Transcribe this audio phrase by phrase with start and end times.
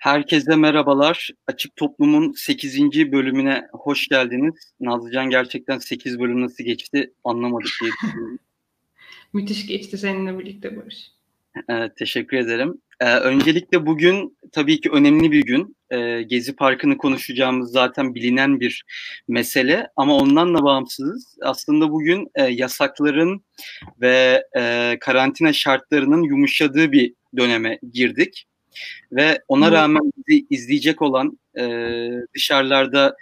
[0.00, 1.30] Herkese merhabalar.
[1.46, 3.12] Açık Toplum'un 8.
[3.12, 4.54] bölümüne hoş geldiniz.
[4.80, 8.38] Nazlıcan gerçekten 8 bölüm nasıl geçti anlamadık diye düşünüyorum.
[9.32, 11.10] Müthiş geçti seninle birlikte Barış.
[11.68, 12.78] Evet, teşekkür ederim.
[13.00, 15.76] Ee, öncelikle bugün tabii ki önemli bir gün.
[15.90, 18.84] Ee, Gezi Parkı'nı konuşacağımız zaten bilinen bir
[19.28, 21.38] mesele ama ondan da bağımsız.
[21.42, 23.44] Aslında bugün e, yasakların
[24.00, 28.46] ve e, karantina şartlarının yumuşadığı bir döneme girdik.
[29.12, 31.64] Ve ona rağmen bizi izleyecek olan e,
[32.34, 33.16] dışarılarda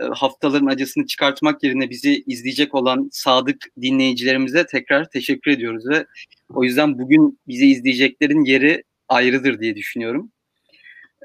[0.00, 6.06] e, haftaların acısını çıkartmak yerine bizi izleyecek olan sadık dinleyicilerimize tekrar teşekkür ediyoruz ve
[6.54, 10.32] o yüzden bugün bizi izleyeceklerin yeri ayrıdır diye düşünüyorum.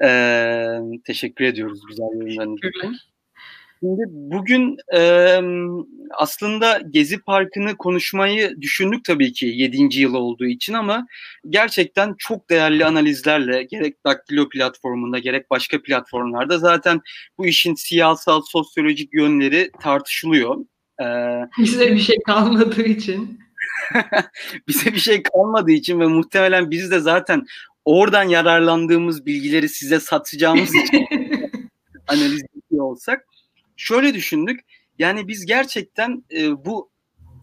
[0.02, 2.96] Ee, teşekkür ediyoruz güzel yorumlarınız için.
[3.80, 5.40] Şimdi bugün e,
[6.10, 10.00] aslında Gezi Parkı'nı konuşmayı düşündük tabii ki 7.
[10.00, 11.06] yıl olduğu için ama
[11.48, 17.00] gerçekten çok değerli analizlerle gerek Daktilo platformunda gerek başka platformlarda zaten
[17.38, 20.56] bu işin siyasal, sosyolojik yönleri tartışılıyor.
[21.02, 21.04] Ee,
[21.58, 23.40] Bize bir şey kalmadığı için.
[24.68, 27.46] bize bir şey kalmadığı için ve muhtemelen biz de zaten
[27.84, 31.06] oradan yararlandığımız bilgileri size satacağımız için
[32.08, 33.26] analiz yapıyor olsak
[33.76, 34.60] şöyle düşündük.
[34.98, 36.90] Yani biz gerçekten e, bu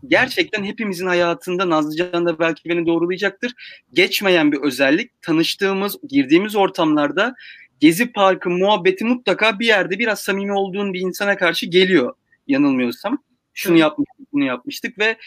[0.08, 3.54] gerçekten hepimizin hayatında Nazlıcan da belki beni doğrulayacaktır.
[3.94, 5.22] Geçmeyen bir özellik.
[5.22, 7.36] Tanıştığımız, girdiğimiz ortamlarda
[7.80, 12.16] Gezi Parkı muhabbeti mutlaka bir yerde biraz samimi olduğun bir insana karşı geliyor
[12.48, 13.24] yanılmıyorsam.
[13.54, 15.18] Şunu yapmıştık, bunu yapmıştık ve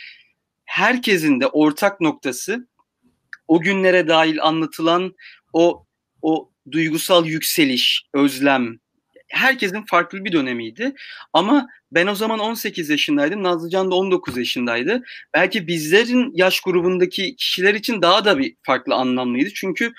[0.65, 2.69] herkesin de ortak noktası
[3.49, 5.15] o günlere dahil anlatılan
[5.53, 5.87] o
[6.23, 8.79] o duygusal yükseliş, özlem,
[9.29, 10.95] herkesin farklı bir dönemiydi.
[11.33, 13.43] Ama ben o zaman 18 yaşındaydım.
[13.43, 15.03] Nazlıcan da 19 yaşındaydı.
[15.35, 19.51] Belki bizlerin yaş grubundaki kişiler için daha da bir farklı anlamlıydı.
[19.55, 19.93] Çünkü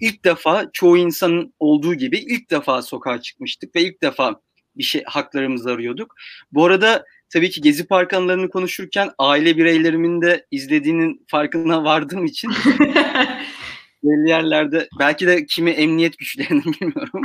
[0.00, 4.40] ilk defa çoğu insanın olduğu gibi ilk defa sokağa çıkmıştık ve ilk defa
[4.76, 6.14] bir şey haklarımızı arıyorduk.
[6.52, 12.52] Bu arada tabii ki Gezi Park anılarını konuşurken aile bireylerimin de izlediğinin farkına vardığım için
[14.02, 17.22] belli yerlerde belki de kimi emniyet güçlerini bilmiyorum.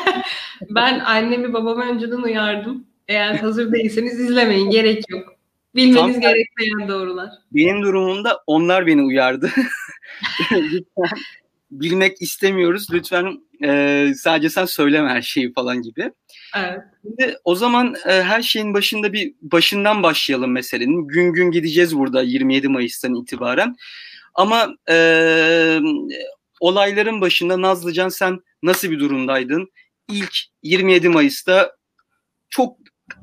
[0.70, 2.86] ben annemi babamı önceden uyardım.
[3.08, 5.34] Eğer hazır değilseniz izlemeyin gerek yok.
[5.74, 7.30] Bilmeniz Tam, gerekmeyen doğrular.
[7.52, 9.50] Benim durumumda onlar beni uyardı.
[10.52, 11.18] Lütfen
[11.70, 12.86] bilmek istemiyoruz.
[12.92, 16.12] Lütfen e, sadece sen söyleme her şeyi falan gibi.
[16.56, 16.80] Evet.
[17.02, 21.08] Şimdi o zaman e, her şeyin başında bir başından başlayalım meselenin.
[21.08, 23.76] Gün gün gideceğiz burada 27 Mayıs'tan itibaren.
[24.34, 25.78] Ama e,
[26.60, 29.68] olayların başında Nazlıcan sen nasıl bir durumdaydın?
[30.08, 31.76] İlk 27 Mayıs'ta
[32.50, 32.76] çok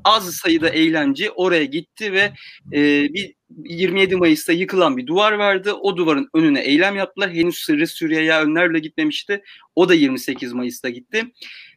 [0.04, 2.32] az sayıda eylemci oraya gitti ve
[2.72, 5.72] e, bir 27 Mayıs'ta yıkılan bir duvar vardı.
[5.72, 7.32] O duvarın önüne eylem yaptılar.
[7.32, 9.42] Henüz Sırrı Süreyya Önler gitmemişti.
[9.74, 11.24] O da 28 Mayıs'ta gitti.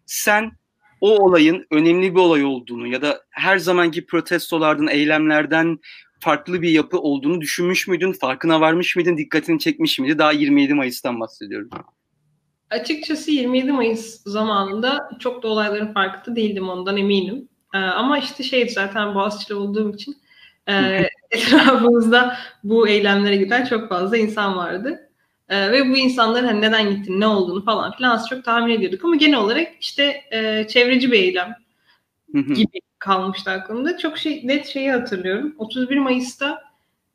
[0.05, 0.51] Sen
[1.01, 5.79] o olayın önemli bir olay olduğunu ya da her zamanki protestolardan, eylemlerden
[6.19, 8.11] farklı bir yapı olduğunu düşünmüş müydün?
[8.11, 9.17] Farkına varmış mıydın?
[9.17, 10.17] Dikkatini çekmiş miydi?
[10.17, 11.69] Daha 27 Mayıs'tan bahsediyorum.
[12.69, 17.49] Açıkçası 27 Mayıs zamanında çok da olayların farkında değildim ondan eminim.
[17.73, 20.17] Ee, ama işte şeydi zaten Boğaziçi'li olduğum için
[20.69, 25.09] e, etrafımızda bu eylemlere giden çok fazla insan vardı.
[25.49, 29.05] E, ve bu insanların hani neden gittiğini, ne olduğunu falan filan az çok tahmin ediyorduk.
[29.05, 31.55] Ama genel olarak işte e, çevreci bir eylem
[32.33, 33.97] gibi kalmıştı aklımda.
[33.97, 35.55] Çok şey net şeyi hatırlıyorum.
[35.57, 36.63] 31 Mayıs'ta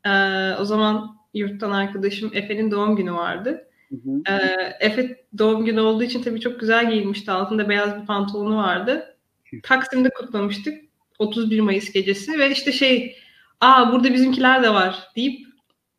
[0.05, 0.11] e,
[0.59, 3.67] o zaman yurttan arkadaşım Efe'nin doğum günü vardı.
[3.89, 3.97] Hı
[4.29, 4.35] E,
[4.79, 7.31] Efe doğum günü olduğu için tabii çok güzel giyinmişti.
[7.31, 9.17] Altında beyaz bir pantolonu vardı.
[9.63, 10.81] Taksim'de kutlamıştık.
[11.19, 13.17] 31 Mayıs gecesi ve işte şey
[13.61, 15.47] aa burada bizimkiler de var deyip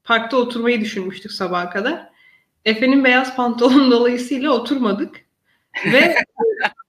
[0.05, 2.09] parkta oturmayı düşünmüştük sabaha kadar.
[2.65, 5.17] Efe'nin beyaz pantolon dolayısıyla oturmadık.
[5.93, 6.15] Ve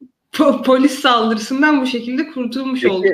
[0.66, 3.12] polis saldırısından bu şekilde kurtulmuş Peki, olduk.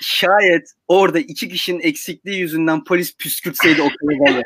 [0.00, 4.42] Şayet orada iki kişinin eksikliği yüzünden polis püskürtseydi o kalabalığı.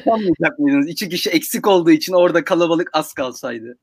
[0.00, 0.88] Utanmayacak mıydınız?
[0.88, 3.78] İki kişi eksik olduğu için orada kalabalık az kalsaydı.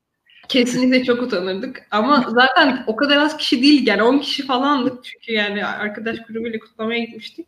[0.48, 1.86] Kesinlikle çok utanırdık.
[1.90, 5.04] Ama zaten o kadar az kişi değil yani 10 kişi falandık.
[5.04, 7.46] Çünkü yani arkadaş grubuyla kutlamaya gitmiştik.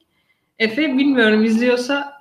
[0.59, 2.20] Efe bilmiyorum izliyorsa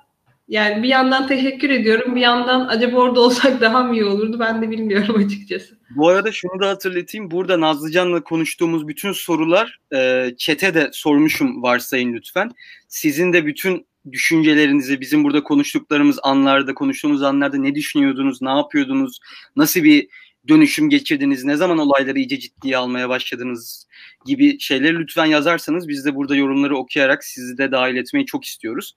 [0.50, 2.16] yani bir yandan teşekkür ediyorum.
[2.16, 5.78] Bir yandan acaba orada olsak daha mı iyi olurdu ben de bilmiyorum açıkçası.
[5.96, 7.30] Bu arada şunu da hatırlatayım.
[7.30, 12.50] Burada Nazlıcan'la konuştuğumuz bütün sorular e, çete de sormuşum varsayın lütfen.
[12.88, 19.18] Sizin de bütün düşüncelerinizi bizim burada konuştuklarımız anlarda, konuştuğumuz anlarda ne düşünüyordunuz, ne yapıyordunuz,
[19.56, 20.08] nasıl bir
[20.48, 23.86] dönüşüm geçirdiniz, ne zaman olayları iyice ciddiye almaya başladınız
[24.26, 28.96] gibi şeyleri lütfen yazarsanız biz de burada yorumları okuyarak sizi de dahil etmeyi çok istiyoruz.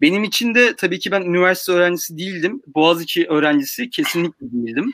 [0.00, 2.62] Benim için de tabii ki ben üniversite öğrencisi değildim.
[2.66, 4.92] Boğaziçi öğrencisi kesinlikle değildim.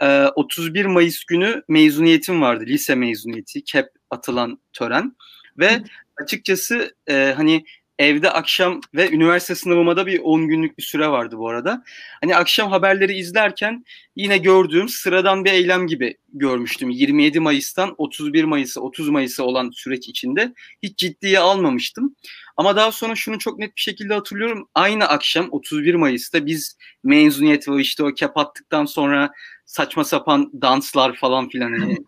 [0.00, 2.64] e, 31 Mayıs günü mezuniyetim vardı.
[2.66, 5.16] Lise mezuniyeti, kep atılan tören.
[5.58, 5.82] Ve
[6.16, 7.64] açıkçası e, hani
[8.00, 11.84] evde akşam ve üniversite sınavıma da bir 10 günlük bir süre vardı bu arada.
[12.20, 13.84] Hani akşam haberleri izlerken
[14.16, 16.90] yine gördüğüm sıradan bir eylem gibi görmüştüm.
[16.90, 22.16] 27 Mayıs'tan 31 Mayıs'a 30 Mayıs'a olan süreç içinde hiç ciddiye almamıştım.
[22.56, 24.68] Ama daha sonra şunu çok net bir şekilde hatırlıyorum.
[24.74, 29.30] Aynı akşam 31 Mayıs'ta biz mezuniyet ve işte o kep attıktan sonra
[29.66, 31.98] saçma sapan danslar falan filan hani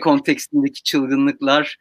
[0.00, 1.78] kontekstindeki çılgınlıklar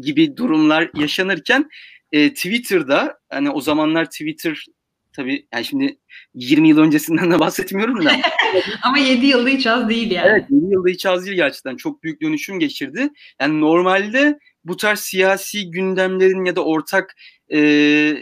[0.00, 1.70] gibi durumlar yaşanırken
[2.14, 4.64] e, Twitter'da hani o zamanlar Twitter
[5.12, 5.98] tabii yani şimdi
[6.34, 8.12] 20 yıl öncesinden de bahsetmiyorum da.
[8.82, 10.28] Ama 7 yılda hiç az değil yani.
[10.28, 11.76] Evet 7 yılda hiç az değil gerçekten.
[11.76, 13.08] Çok büyük dönüşüm geçirdi.
[13.40, 17.14] Yani normalde bu tarz siyasi gündemlerin ya da ortak
[17.48, 17.58] e,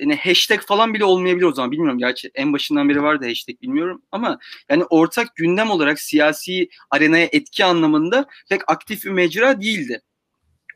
[0.01, 1.71] yani hashtag falan bile olmayabilir o zaman.
[1.71, 7.29] Bilmiyorum gerçi en başından beri vardı hashtag bilmiyorum ama yani ortak gündem olarak siyasi arenaya
[7.33, 10.03] etki anlamında pek aktif bir mecra değildi.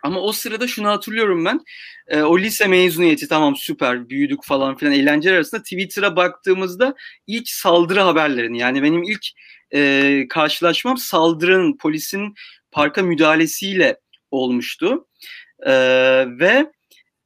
[0.06, 1.60] Ama o sırada şunu hatırlıyorum ben.
[2.08, 6.94] E, o lise mezuniyeti tamam süper büyüdük falan filan eğlenceler arasında Twitter'a baktığımızda
[7.26, 9.26] ilk saldırı haberlerini yani benim ilk
[9.74, 12.34] e, karşılaşmam saldırının polisin
[12.70, 14.00] parka müdahalesiyle
[14.30, 15.06] olmuştu.
[15.66, 15.72] E,
[16.38, 16.72] ve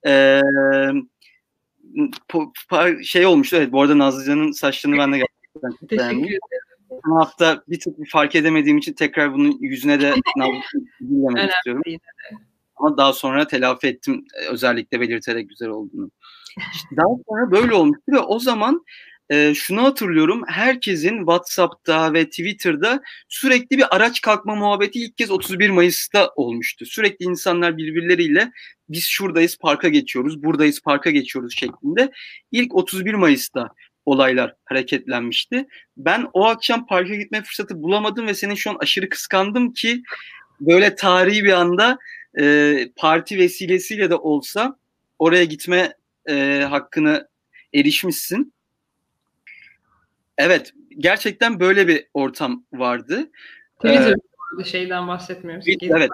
[0.07, 0.41] e,
[2.29, 6.39] po, pa, şey olmuştu evet bu arada Nazlıcan'ın saçlarını ben de gerçekten beğendim.
[7.07, 11.83] Bu hafta bir tık fark edemediğim için tekrar bunun yüzüne de Nazlıcan'ı istiyorum.
[12.81, 16.11] Ama daha sonra telafi ettim e, özellikle belirterek güzel olduğunu.
[16.75, 18.85] İşte daha sonra böyle olmuştu ve o zaman
[19.31, 20.43] e, şunu hatırlıyorum.
[20.47, 26.87] Herkesin WhatsApp'ta ve Twitter'da sürekli bir araç kalkma muhabbeti ilk kez 31 Mayıs'ta olmuştu.
[26.87, 28.51] Sürekli insanlar birbirleriyle
[28.89, 32.11] biz şuradayız parka geçiyoruz, buradayız parka geçiyoruz şeklinde.
[32.53, 33.69] İlk 31 Mayıs'ta
[34.07, 35.67] olaylar hareketlenmişti.
[35.97, 40.03] Ben o akşam parka gitme fırsatı bulamadım ve senin şu an aşırı kıskandım ki
[40.61, 41.99] böyle tarihi bir anda
[42.41, 44.77] e, parti vesilesiyle de olsa
[45.19, 45.95] oraya gitme
[46.29, 47.29] e, hakkını
[47.75, 48.53] erişmişsin.
[50.39, 53.31] Evet, gerçekten böyle bir ortam vardı.
[53.79, 54.15] Twitter
[54.61, 55.65] ee, şeyden bahsetmiyoruz.
[55.65, 56.11] Twitter, evet.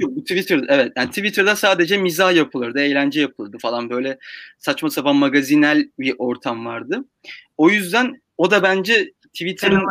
[0.00, 4.18] Bu Twitter evet yani Twitter'da sadece mizah yapılırdı, eğlence yapılırdı falan böyle
[4.58, 7.04] saçma sapan magazinel bir ortam vardı.
[7.56, 9.82] O yüzden o da bence Twitter'ın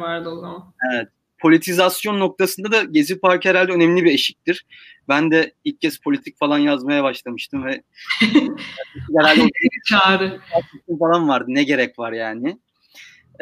[0.00, 0.74] vardı o zaman.
[0.92, 1.08] Evet
[1.44, 4.66] politizasyon noktasında da Gezi Parkı herhalde önemli bir eşiktir.
[5.08, 7.82] Ben de ilk kez politik falan yazmaya başlamıştım ve
[9.16, 9.48] herhalde
[9.88, 10.40] çağrı
[10.98, 11.44] falan vardı.
[11.48, 12.58] Ne gerek var yani?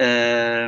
[0.01, 0.67] Ee,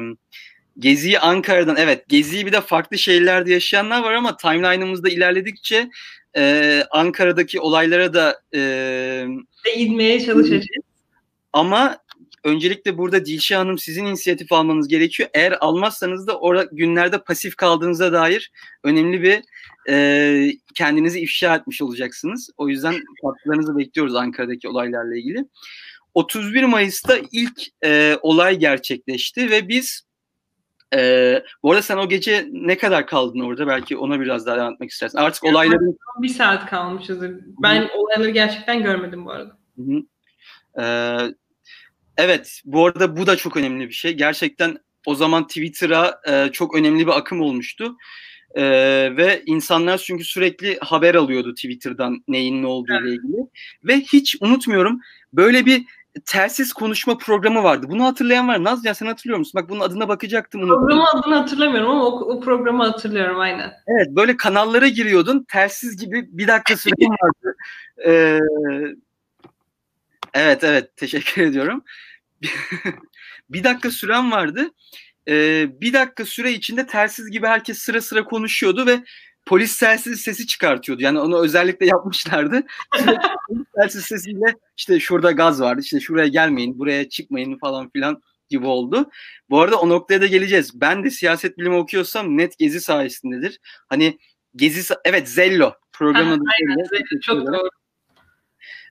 [0.79, 5.91] Gezi'yi Ankara'dan evet Gezi'yi bir de farklı şehirlerde yaşayanlar var ama timeline'ımızda ilerledikçe
[6.37, 8.61] e, Ankara'daki olaylara da e,
[9.67, 10.85] değinmeye çalışacağız.
[11.53, 11.99] Ama
[12.45, 15.29] öncelikle burada Dilşah Hanım sizin inisiyatif almanız gerekiyor.
[15.35, 18.53] Eğer almazsanız da orada günlerde pasif kaldığınıza dair
[18.85, 19.43] önemli bir
[19.89, 22.51] e, kendinizi ifşa etmiş olacaksınız.
[22.57, 22.95] O yüzden
[23.25, 25.45] katkılarınızı bekliyoruz Ankara'daki olaylarla ilgili.
[26.15, 30.05] 31 Mayıs'ta ilk e, olay gerçekleşti ve biz
[30.95, 33.67] ee, bu arada sen o gece ne kadar kaldın orada?
[33.67, 35.19] Belki ona biraz daha anlatmak istersin.
[35.19, 35.99] Artık olayların...
[36.23, 37.41] Bir saat kalmışızdır.
[37.63, 39.59] Ben olayları gerçekten görmedim bu arada.
[39.77, 40.03] Hı.
[40.81, 41.35] Ee,
[42.17, 44.13] Evet, bu arada bu da çok önemli bir şey.
[44.13, 47.97] Gerçekten o zaman Twitter'a e, çok önemli bir akım olmuştu.
[48.55, 48.63] E,
[49.17, 53.37] ve insanlar çünkü sürekli haber alıyordu Twitter'dan neyin ne olduğu ile ilgili.
[53.85, 55.01] Ve hiç unutmuyorum
[55.33, 55.85] böyle bir
[56.27, 57.87] telsiz konuşma programı vardı.
[57.91, 58.65] Bunu hatırlayan var.
[58.65, 59.61] Naz ya sen hatırlıyor musun?
[59.63, 60.61] Bak bunun adına bakacaktım.
[60.61, 63.73] Programı adını hatırlamıyorum ama o, o programı hatırlıyorum aynen.
[63.87, 65.47] Evet böyle kanallara giriyordun.
[65.53, 67.57] Telsiz gibi bir dakika süren vardı.
[68.07, 68.41] Ee,
[70.35, 71.85] Evet evet teşekkür ediyorum.
[73.51, 74.71] bir dakika süren vardı.
[75.29, 79.05] Ee, bir dakika süre içinde telsiz gibi herkes sıra sıra konuşuyordu ve
[79.47, 81.03] polis telsiz sesi çıkartıyordu.
[81.03, 82.63] Yani onu özellikle yapmışlardı.
[83.81, 89.11] telsiz sesiyle işte şurada gaz vardı, işte şuraya gelmeyin, buraya çıkmayın falan filan gibi oldu.
[89.51, 90.81] Bu arada o noktaya da geleceğiz.
[90.81, 93.61] Ben de siyaset bilimi okuyorsam net Gezi sayesindedir.
[93.89, 94.19] Hani
[94.57, 96.31] Gezi, evet Zello programı.
[96.31, 97.69] Aynen, Zello, çok doğru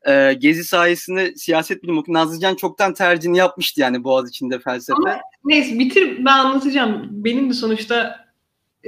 [0.08, 2.14] e, Gezi sayesinde siyaset bilimi okudum.
[2.14, 4.98] Nazlıcan çoktan tercihini yapmıştı yani Boğaz içinde felsefe.
[4.98, 7.08] Ama neyse bitir ben anlatacağım.
[7.12, 8.26] Benim de sonuçta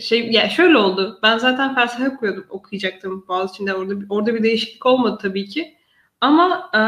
[0.01, 1.19] şey ya şöyle oldu.
[1.23, 3.73] Ben zaten felsefe okuyordum, okuyacaktım Boğaz içinde.
[3.73, 5.75] Orada orada bir değişiklik olmadı tabii ki.
[6.21, 6.81] Ama e,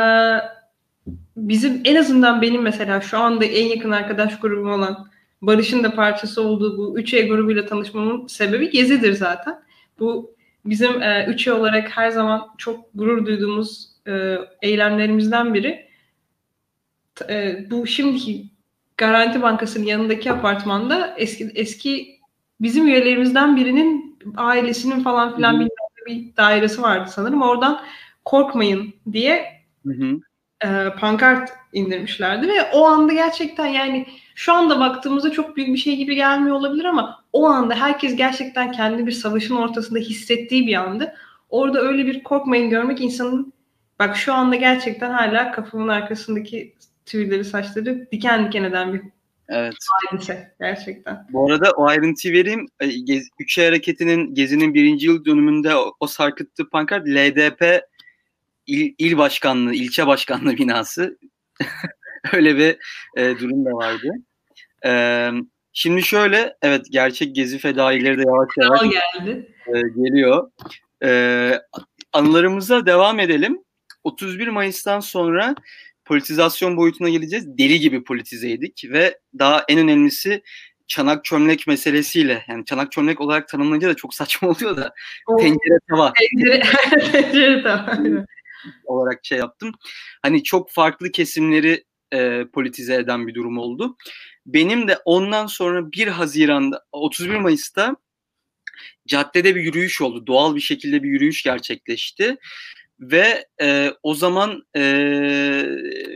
[1.37, 5.07] bizim en azından benim mesela şu anda en yakın arkadaş grubum olan
[5.41, 9.59] Barış'ın da parçası olduğu bu 3E grubuyla tanışmamın sebebi Gezi'dir zaten.
[9.99, 10.36] Bu
[10.69, 15.87] bizim e, 3E olarak her zaman çok gurur duyduğumuz e, eylemlerimizden biri.
[17.29, 18.45] E, bu şimdiki
[18.97, 22.19] Garanti Bankası'nın yanındaki apartmanda eski eski
[22.61, 25.69] bizim üyelerimizden birinin ailesinin falan filan bir,
[26.05, 27.41] bir dairesi vardı sanırım.
[27.41, 27.81] Oradan
[28.25, 29.45] korkmayın diye
[29.85, 30.19] hı hı.
[30.63, 34.07] E, pankart indirmişlerdi ve o anda gerçekten yani
[34.37, 38.71] şu anda baktığımızda çok büyük bir şey gibi gelmiyor olabilir ama o anda herkes gerçekten
[38.71, 41.13] kendi bir savaşın ortasında hissettiği bir andı.
[41.49, 43.53] Orada öyle bir korkmayın görmek insanın
[43.99, 46.75] bak şu anda gerçekten hala kafamın arkasındaki
[47.05, 49.01] tüyleri saçları diken diken eden bir
[49.49, 49.73] Evet.
[50.11, 51.27] Hadise gerçekten.
[51.31, 52.67] Bu arada o ayrıntıyı vereyim.
[53.03, 57.81] Gez, Üçe Hareketi'nin Gezi'nin birinci yıl dönümünde o, o sarkıttığı pankart LDP
[58.67, 61.17] il, il başkanlığı, ilçe başkanlığı binası.
[62.33, 62.77] Öyle bir
[63.17, 64.11] e, durum da vardı.
[64.85, 65.29] E,
[65.73, 69.53] şimdi şöyle, evet gerçek Gezi fedaileri de yavaş yavaş geldi.
[69.67, 70.51] E, geliyor.
[71.03, 71.51] E,
[72.13, 73.59] anılarımıza devam edelim.
[74.03, 75.55] 31 Mayıs'tan sonra
[76.05, 77.57] politizasyon boyutuna geleceğiz.
[77.57, 80.43] Deli gibi politizeydik ve daha en önemlisi
[80.87, 84.93] çanak çömlek meselesiyle yani çanak çömlek olarak tanımlanınca da çok saçma oluyor da
[85.27, 86.13] o, tencere tava.
[86.13, 86.63] Tencere,
[87.11, 87.99] tencere tava.
[88.85, 89.71] olarak şey yaptım.
[90.21, 93.97] Hani çok farklı kesimleri e, politize eden bir durum oldu.
[94.45, 97.95] Benim de ondan sonra 1 Haziran'da 31 Mayıs'ta
[99.07, 100.27] caddede bir yürüyüş oldu.
[100.27, 102.37] Doğal bir şekilde bir yürüyüş gerçekleşti
[102.99, 104.81] ve e, o zaman e,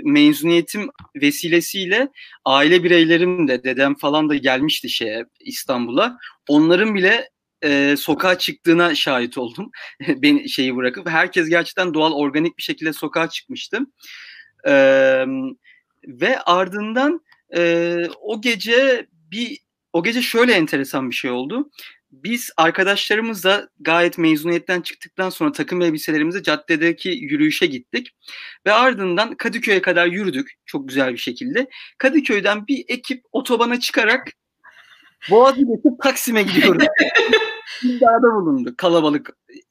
[0.04, 2.10] mezuniyetim vesilesiyle
[2.46, 6.18] aile bireylerim de dedem falan da gelmişti şeye İstanbul'a.
[6.48, 7.30] Onların bile
[7.64, 9.72] e, sokağa çıktığına şahit oldum.
[10.08, 13.80] Beni şeyi bırakıp herkes gerçekten doğal organik bir şekilde sokağa çıkmıştı.
[14.68, 14.74] E,
[16.08, 17.22] ve ardından
[17.56, 19.60] e, o gece bir
[19.94, 21.70] o gece şöyle enteresan bir şey oldu
[22.12, 28.16] biz arkadaşlarımızla gayet mezuniyetten çıktıktan sonra takım elbiselerimizi caddedeki yürüyüşe gittik.
[28.66, 31.68] Ve ardından Kadıköy'e kadar yürüdük çok güzel bir şekilde.
[31.98, 34.28] Kadıköy'den bir ekip otobana çıkarak
[35.30, 36.84] Boğaz'ı geçip Taksim'e gidiyoruz.
[37.84, 39.30] İddiada bulundu kalabalık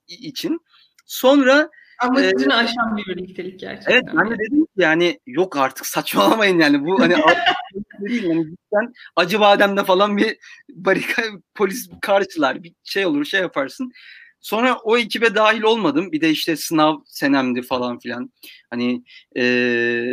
[0.09, 0.61] için.
[1.07, 1.71] Sonra
[2.01, 3.93] Amacını e, aşan bir birliktelik gerçekten.
[3.93, 7.15] Evet ben de dedim ki yani yok artık saçmalamayın yani bu hani
[8.01, 10.37] değil yani cidden acı bademde falan bir
[10.69, 11.23] barika
[11.55, 13.93] polis karşılar bir şey olur şey yaparsın.
[14.41, 16.13] Sonra o ekibe dahil olmadım.
[16.13, 18.33] Bir de işte sınav senemdi falan filan.
[18.71, 19.03] Hani
[19.37, 20.05] e,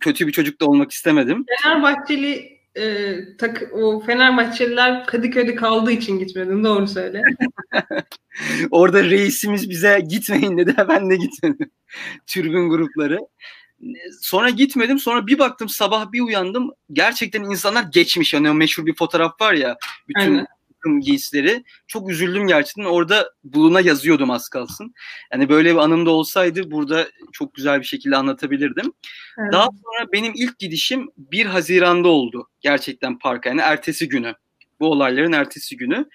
[0.00, 1.44] kötü bir çocuk da olmak istemedim.
[1.62, 6.64] Fenerbahçeli e, tak, o Fenerbahçeliler Kadıköy'de kaldığı için gitmedin.
[6.64, 7.22] Doğru söyle.
[8.70, 10.74] Orada reisimiz bize gitmeyin dedi.
[10.88, 11.70] Ben de gitmedim.
[12.26, 13.18] Türbün grupları.
[14.20, 14.98] Sonra gitmedim.
[14.98, 16.70] Sonra bir baktım sabah bir uyandım.
[16.92, 18.34] Gerçekten insanlar geçmiş.
[18.34, 19.76] Yani o meşhur bir fotoğraf var ya.
[20.08, 20.46] Bütün Aynen
[20.88, 21.64] takım giysileri.
[21.86, 22.84] Çok üzüldüm gerçekten.
[22.84, 24.94] Orada buluna yazıyordum az kalsın.
[25.32, 28.92] Yani böyle bir anım da olsaydı burada çok güzel bir şekilde anlatabilirdim.
[29.38, 29.52] Evet.
[29.52, 32.48] Daha sonra benim ilk gidişim 1 Haziran'da oldu.
[32.60, 33.48] Gerçekten parka.
[33.48, 34.34] Yani ertesi günü.
[34.80, 36.08] Bu olayların ertesi günü.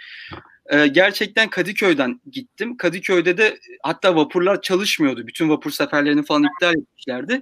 [0.70, 2.78] Ee, gerçekten Kadıköy'den gittim.
[2.78, 5.28] Kadıköy'de de hatta vapurlar çalışmıyordu.
[5.28, 7.42] Bütün vapur seferlerini falan iptal etmişlerdi.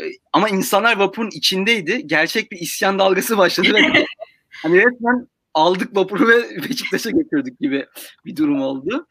[0.00, 2.06] Ee, ama insanlar vapurun içindeydi.
[2.06, 3.68] Gerçek bir isyan dalgası başladı
[4.62, 7.86] hani resmen aldık vapuru ve Beşiktaş'a götürdük gibi
[8.24, 9.06] bir durum oldu.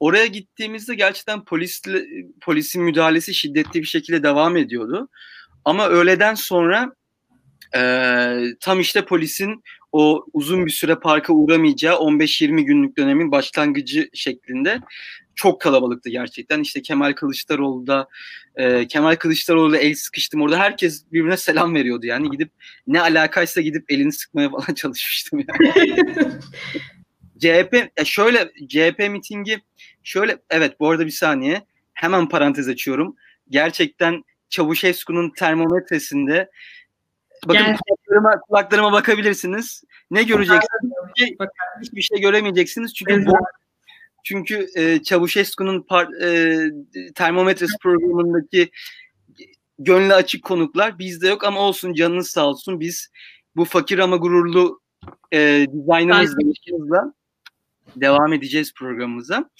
[0.00, 2.06] Oraya gittiğimizde gerçekten polisle,
[2.40, 5.08] polisin müdahalesi şiddetli bir şekilde devam ediyordu.
[5.64, 6.92] Ama öğleden sonra
[7.76, 7.80] e,
[8.60, 14.80] tam işte polisin o uzun bir süre parka uğramayacağı 15-20 günlük dönemin başlangıcı şeklinde
[15.36, 16.60] çok kalabalıktı gerçekten.
[16.60, 18.08] İşte Kemal Kılıçdaroğlu da
[18.56, 20.58] e, Kemal Kılıçdaroğlu da el sıkıştım orada.
[20.58, 22.30] Herkes birbirine selam veriyordu yani.
[22.30, 22.50] Gidip
[22.86, 25.96] ne alakaysa gidip elini sıkmaya falan çalışmıştım yani.
[27.38, 29.60] CHP ya şöyle CHP mitingi
[30.02, 33.16] şöyle evet bu arada bir saniye hemen parantez açıyorum.
[33.48, 36.50] Gerçekten Çavuşescu'nun termometresinde
[37.46, 39.84] bakın kulaklarıma, kulaklarıma bakabilirsiniz.
[40.10, 40.92] Ne göreceksiniz?
[41.82, 43.32] Hiçbir şey göremeyeceksiniz çünkü bu
[44.26, 46.70] çünkü e, Çavuşescu'nun par, e,
[47.14, 48.70] termometresi programındaki
[49.78, 52.80] gönlü açık konuklar bizde yok ama olsun canınız sağ olsun.
[52.80, 53.08] Biz
[53.56, 54.80] bu fakir ama gururlu
[55.32, 57.14] e, dizaynımızla
[57.96, 59.50] devam edeceğiz programımıza.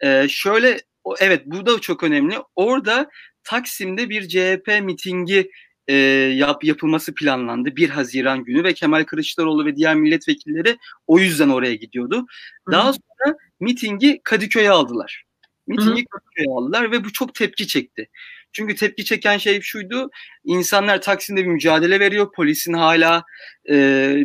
[0.00, 0.80] E, şöyle
[1.20, 2.34] evet bu da çok önemli.
[2.56, 3.10] Orada
[3.42, 5.50] Taksim'de bir CHP mitingi
[5.88, 5.94] e,
[6.34, 11.74] yap, yapılması planlandı 1 Haziran günü ve Kemal Kılıçdaroğlu ve diğer milletvekilleri o yüzden oraya
[11.74, 12.26] gidiyordu.
[12.70, 15.24] Daha sonra mitingi Kadıköy'e aldılar.
[15.66, 18.08] Mitingi Kadıköy'e aldılar ve bu çok tepki çekti.
[18.52, 20.10] Çünkü tepki çeken şey şuydu.
[20.44, 22.32] İnsanlar Taksim'de bir mücadele veriyor.
[22.36, 23.24] Polisin hala
[23.70, 24.16] e,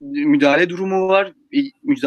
[0.00, 1.32] müdahale durumu var.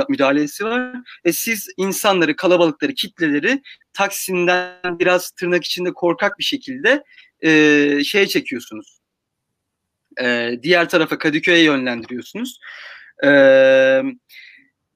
[0.10, 0.96] Müdahalesi var.
[1.26, 3.62] Ve siz insanları, kalabalıkları, kitleleri
[3.94, 7.04] Taksim'den biraz tırnak içinde korkak bir şekilde
[7.42, 8.99] e, şeye çekiyorsunuz
[10.22, 12.60] e, diğer tarafa Kadıköy'e yönlendiriyorsunuz.
[13.24, 13.30] E,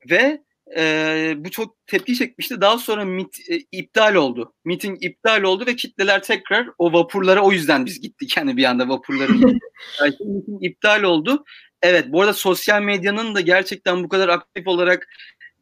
[0.09, 0.41] ve
[0.77, 2.61] e, bu çok tepki çekmişti.
[2.61, 4.53] Daha sonra mit, e, iptal oldu.
[4.65, 8.89] Miting iptal oldu ve kitleler tekrar o vapurlara o yüzden biz gittik yani bir anda
[8.89, 9.39] vapurların
[10.03, 11.43] miting iptal oldu.
[11.81, 15.07] Evet bu arada sosyal medyanın da gerçekten bu kadar aktif olarak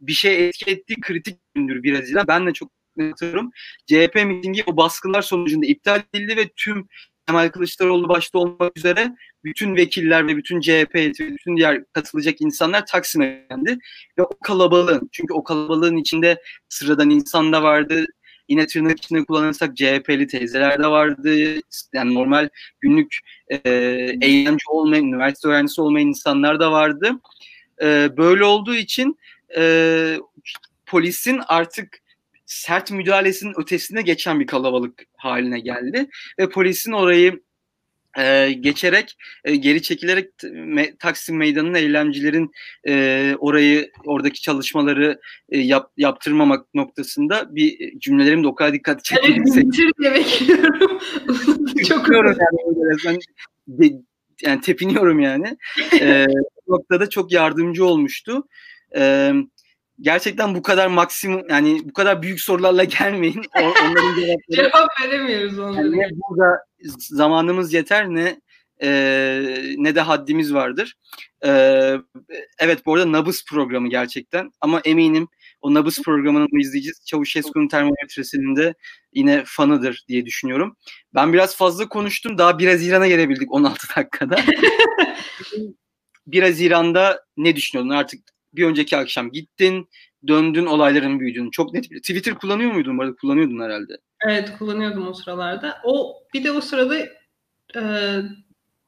[0.02, 2.28] bir şey etki ettiği kritik gündür Brezilya.
[2.28, 3.52] Ben de çok hatırlıyorum.
[3.88, 6.88] CHP mitingi o baskılar sonucunda iptal edildi ve tüm
[7.28, 13.48] Kemal Kılıçdaroğlu başta olmak üzere bütün vekiller ve bütün CHP bütün diğer katılacak insanlar Taksim'e
[13.50, 13.78] geldi.
[14.18, 18.06] Ve o kalabalığın, çünkü o kalabalığın içinde sıradan insan da vardı,
[18.50, 21.60] yine tırnak içinde kullanırsak CHP'li teyzeler de vardı.
[21.94, 23.18] Yani normal günlük
[23.50, 23.58] e,
[24.22, 27.12] eğlence olmayan, üniversite öğrencisi olmayan insanlar da vardı.
[27.82, 29.18] E, böyle olduğu için
[29.58, 30.18] e,
[30.86, 32.02] polisin artık
[32.46, 37.42] sert müdahalesinin ötesine geçen bir kalabalık haline geldi ve polisin orayı
[38.20, 42.52] e, geçerek e, geri çekilerek me, Taksim Meydanı'nın eylemcilerin
[42.88, 49.34] e, orayı oradaki çalışmaları e, yap, yaptırmamak noktasında bir cümlelerim de o kadar dikkat çekti.
[49.36, 51.00] Evet, bitir diye bekliyorum.
[51.88, 52.38] Çok yani,
[53.06, 53.20] ben
[53.68, 53.94] de,
[54.42, 55.58] yani tepiniyorum yani.
[56.02, 56.26] e,
[56.68, 58.48] noktada çok yardımcı olmuştu.
[58.96, 59.34] E,
[60.00, 63.42] gerçekten bu kadar maksimum yani bu kadar büyük sorularla gelmeyin.
[63.60, 64.38] Onların cevapları.
[64.52, 65.82] Cevap veremiyoruz onlara.
[65.82, 66.66] Yani burada
[66.98, 68.42] zamanımız yeter ne
[68.84, 70.96] e, ne de haddimiz vardır.
[71.46, 71.50] E,
[72.60, 75.28] evet bu arada Nabız programı gerçekten ama eminim
[75.62, 78.74] o Nabız programının izleyicisi Çavuşesku'nun termometresinin de
[79.14, 80.78] yine fanıdır diye düşünüyorum.
[81.16, 82.38] Ben biraz fazla konuştum.
[82.38, 84.40] Daha 1 Haziran'a gelebildik 16 dakikada.
[86.28, 87.90] 1 Haziran'da ne düşünüyorsun?
[87.90, 88.22] Artık
[88.54, 89.90] bir önceki akşam gittin,
[90.28, 91.52] döndün olayların büyüdüğünü.
[91.52, 92.98] Çok net bir Twitter kullanıyor muydun?
[92.98, 93.98] Bu arada kullanıyordun herhalde.
[94.28, 95.78] Evet kullanıyordum o sıralarda.
[95.84, 96.98] O bir de o sırada
[97.76, 97.82] e,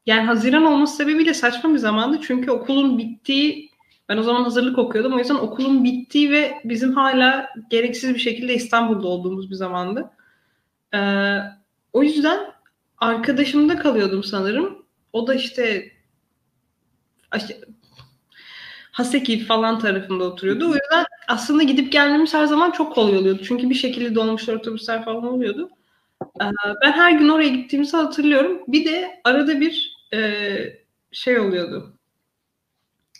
[0.06, 2.18] yani Haziran olması sebebiyle saçma bir zamandı.
[2.22, 3.70] Çünkü okulun bittiği
[4.08, 5.12] ben o zaman hazırlık okuyordum.
[5.12, 10.10] O yüzden okulun bittiği ve bizim hala gereksiz bir şekilde İstanbul'da olduğumuz bir zamandı.
[10.94, 11.38] Ee,
[11.92, 12.40] o yüzden
[12.98, 14.84] arkadaşımda kalıyordum sanırım.
[15.12, 15.92] O da işte
[18.94, 20.64] Haseki falan tarafında oturuyordu.
[20.64, 23.42] O yüzden aslında gidip gelmemiz her zaman çok kolay oluyordu.
[23.48, 25.70] Çünkü bir şekilde dolmuşlar, otobüsler falan oluyordu.
[26.22, 26.44] Ee,
[26.82, 28.60] ben her gün oraya gittiğimizi hatırlıyorum.
[28.68, 30.48] Bir de arada bir e,
[31.12, 31.94] şey oluyordu.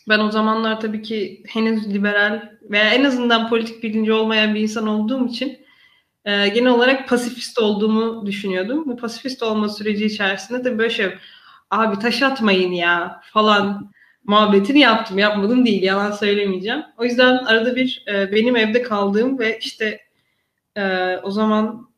[0.09, 4.87] Ben o zamanlar tabii ki henüz liberal veya en azından politik bilinci olmayan bir insan
[4.87, 5.65] olduğum için
[6.25, 8.83] e, genel olarak pasifist olduğumu düşünüyordum.
[8.85, 11.13] Bu pasifist olma süreci içerisinde de böyle şey
[11.71, 13.94] abi taş atmayın ya falan
[14.25, 15.17] muhabbetini yaptım.
[15.17, 15.83] Yapmadım değil.
[15.83, 16.83] Yalan söylemeyeceğim.
[16.97, 20.01] O yüzden arada bir e, benim evde kaldığım ve işte
[20.75, 21.89] e, o zaman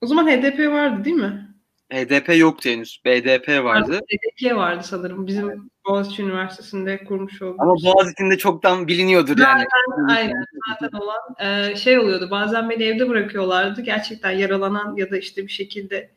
[0.00, 1.48] o zaman HDP vardı değil mi?
[1.92, 3.00] HDP yoktu henüz.
[3.04, 4.00] BDP vardı.
[4.10, 5.26] HDP vardı sanırım.
[5.26, 7.60] Bizim Boğaziçi Üniversitesi'nde kurmuş olduğumuz.
[7.60, 10.18] Ama Boğaziçi'nde çoktan biliniyordur zaten, yani.
[10.18, 10.44] Aynen.
[10.68, 12.28] Zaten olan e, şey oluyordu.
[12.30, 13.80] Bazen beni evde bırakıyorlardı.
[13.80, 16.10] Gerçekten yaralanan ya da işte bir şekilde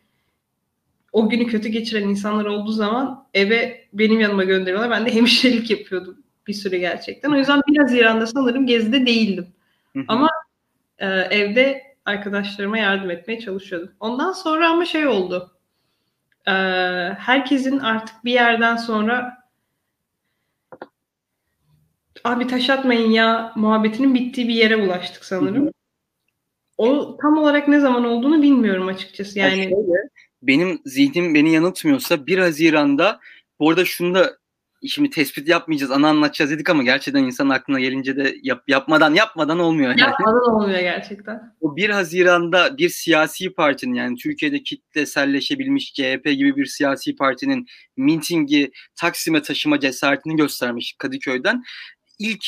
[1.16, 4.90] o günü kötü geçiren insanlar olduğu zaman eve benim yanıma gönderiyorlar.
[4.90, 7.32] Ben de hemşirelik yapıyordum bir süre gerçekten.
[7.32, 9.48] O yüzden biraz İran'da sanırım gezide değildim.
[10.08, 10.30] Ama
[11.00, 13.92] e, evde arkadaşlarıma yardım etmeye çalışıyordum.
[14.00, 15.52] Ondan sonra ama şey oldu.
[16.48, 16.52] E,
[17.18, 19.38] herkesin artık bir yerden sonra
[22.24, 25.72] abi taş atmayın ya muhabbetinin bittiği bir yere ulaştık sanırım.
[26.78, 29.40] O tam olarak ne zaman olduğunu bilmiyorum açıkçası.
[29.40, 30.10] Yani ya şöyle,
[30.48, 33.20] benim zihnim beni yanıltmıyorsa 1 Haziran'da
[33.60, 34.38] bu arada şunu da
[34.88, 39.60] şimdi tespit yapmayacağız, ana anlatacağız dedik ama gerçekten insan aklına gelince de yap, yapmadan yapmadan
[39.60, 39.90] olmuyor.
[39.90, 40.02] Yani.
[40.02, 41.56] Yapmadan olmuyor gerçekten.
[41.62, 47.66] O 1 Haziran'da bir siyasi partinin yani Türkiye'de kitleselleşebilmiş CHP gibi bir siyasi partinin
[47.98, 51.64] mitingi Taksim'e taşıma cesaretini göstermiş Kadıköy'den.
[52.20, 52.46] İlk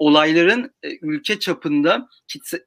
[0.00, 2.08] olayların e, ülke çapında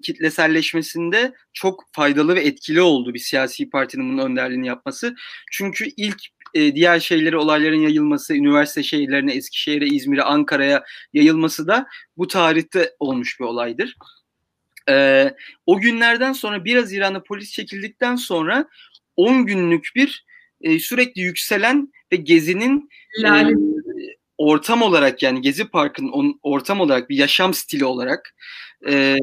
[0.04, 5.16] kitleselleşmesinde çok faydalı ve etkili oldu bir siyasi partinin bunun önderliğini yapması.
[5.52, 6.22] Çünkü ilk
[6.54, 13.40] e, diğer şeyleri olayların yayılması, üniversite şehirlerine, Eskişehir'e, İzmir'e, Ankara'ya yayılması da bu tarihte olmuş
[13.40, 13.96] bir olaydır.
[14.90, 15.30] E,
[15.66, 18.66] o günlerden sonra 1 Haziran'da polis çekildikten sonra
[19.16, 20.26] 10 günlük bir
[20.80, 22.90] sürekli yükselen ve Gezi'nin
[23.26, 23.28] e,
[24.44, 28.36] ortam olarak yani Gezi Parkı'nın ortam olarak bir yaşam stili olarak
[28.90, 29.18] e,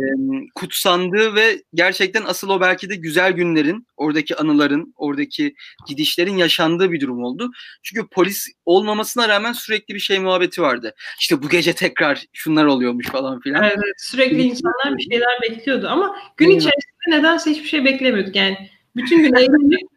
[0.55, 5.55] kutsandığı ve gerçekten asıl o belki de güzel günlerin, oradaki anıların, oradaki
[5.89, 7.51] gidişlerin yaşandığı bir durum oldu.
[7.83, 10.95] Çünkü polis olmamasına rağmen sürekli bir şey muhabbeti vardı.
[11.21, 13.63] İşte bu gece tekrar şunlar oluyormuş falan filan.
[13.63, 18.37] Evet, sürekli insanlar bir şeyler bekliyordu ama gün içerisinde nedense hiçbir şey beklemiyorduk.
[18.37, 19.90] Yani bütün gün eğlenip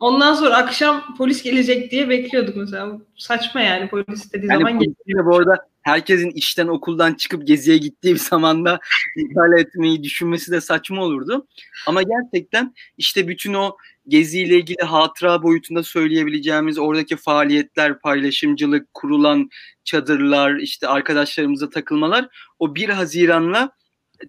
[0.00, 2.98] Ondan sonra akşam polis gelecek diye bekliyorduk mesela.
[3.16, 5.26] Saçma yani polis istediği yani zaman geliyor.
[5.26, 8.80] Bu arada herkesin işten okuldan çıkıp geziye gittiği bir zamanda
[9.16, 11.46] iptal etmeyi düşünmesi de saçma olurdu.
[11.86, 13.76] Ama gerçekten işte bütün o
[14.08, 19.50] geziyle ilgili hatıra boyutunda söyleyebileceğimiz oradaki faaliyetler, paylaşımcılık, kurulan
[19.84, 23.70] çadırlar, işte arkadaşlarımıza takılmalar o 1 Haziran'la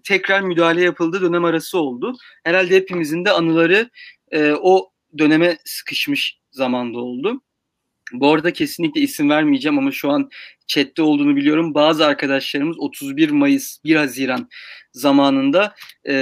[0.04, 2.14] tekrar müdahale yapıldığı dönem arası oldu.
[2.44, 3.90] Herhalde hepimizin de anıları
[4.30, 7.42] e, o döneme sıkışmış zamanda oldu.
[8.12, 10.30] Bu arada kesinlikle isim vermeyeceğim ama şu an
[10.66, 11.74] chatte olduğunu biliyorum.
[11.74, 14.48] Bazı arkadaşlarımız 31 Mayıs 1 Haziran
[14.92, 15.74] zamanında
[16.08, 16.14] e,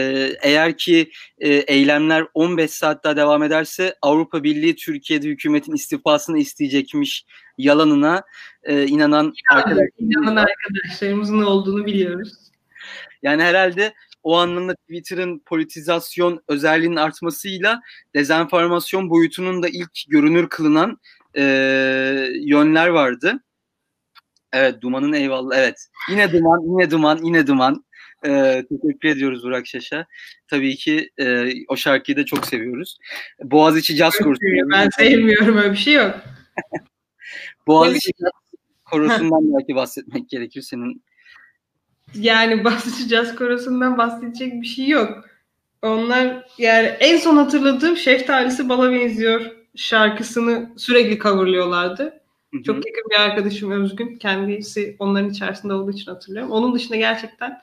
[0.43, 7.25] eğer ki e, eylemler 15 saat daha devam ederse Avrupa Birliği Türkiye'de hükümetin istifasını isteyecekmiş
[7.59, 8.23] yalanına
[8.63, 12.33] e, inanan arkadaşlarımızın arkadaşlarımızın olduğunu biliyoruz.
[13.23, 17.81] Yani herhalde o anlamda Twitter'ın politizasyon özelliğinin artmasıyla
[18.15, 20.99] dezenformasyon boyutunun da ilk görünür kılınan
[21.37, 21.43] e,
[22.35, 23.41] yönler vardı.
[24.53, 25.87] Evet Duman'ın eyvallah evet.
[26.11, 27.85] Yine Duman, yine Duman, yine Duman.
[28.27, 30.07] Ee, teşekkür ediyoruz Burak Şaş'a.
[30.49, 32.99] Tabii ki e, o şarkıyı da çok seviyoruz.
[33.43, 34.41] Boğaziçi Jazz Korosu.
[34.73, 36.15] Ben sevmiyorum öyle bir şey yok.
[37.67, 41.03] Boğaziçi Jazz Korosu'ndan belki bahsetmek gerekir senin.
[42.15, 45.25] Yani Boğaziçi Jazz Korosu'ndan bahsedecek bir şey yok.
[45.83, 52.03] Onlar yani en son hatırladığım Şeftalisi Bala Benziyor şarkısını sürekli coverlıyorlardı.
[52.03, 52.63] Hı-hı.
[52.63, 54.17] Çok yakın bir arkadaşım Özgün.
[54.17, 56.51] Kendisi onların içerisinde olduğu için hatırlıyorum.
[56.51, 57.61] Onun dışında gerçekten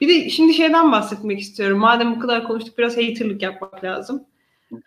[0.00, 1.78] bir de şimdi şeyden bahsetmek istiyorum.
[1.78, 4.24] Madem bu kadar konuştuk biraz haterlık yapmak lazım.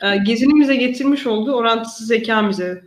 [0.02, 2.84] Ee, Gezi'nin bize getirmiş olduğu orantısız zeka bize.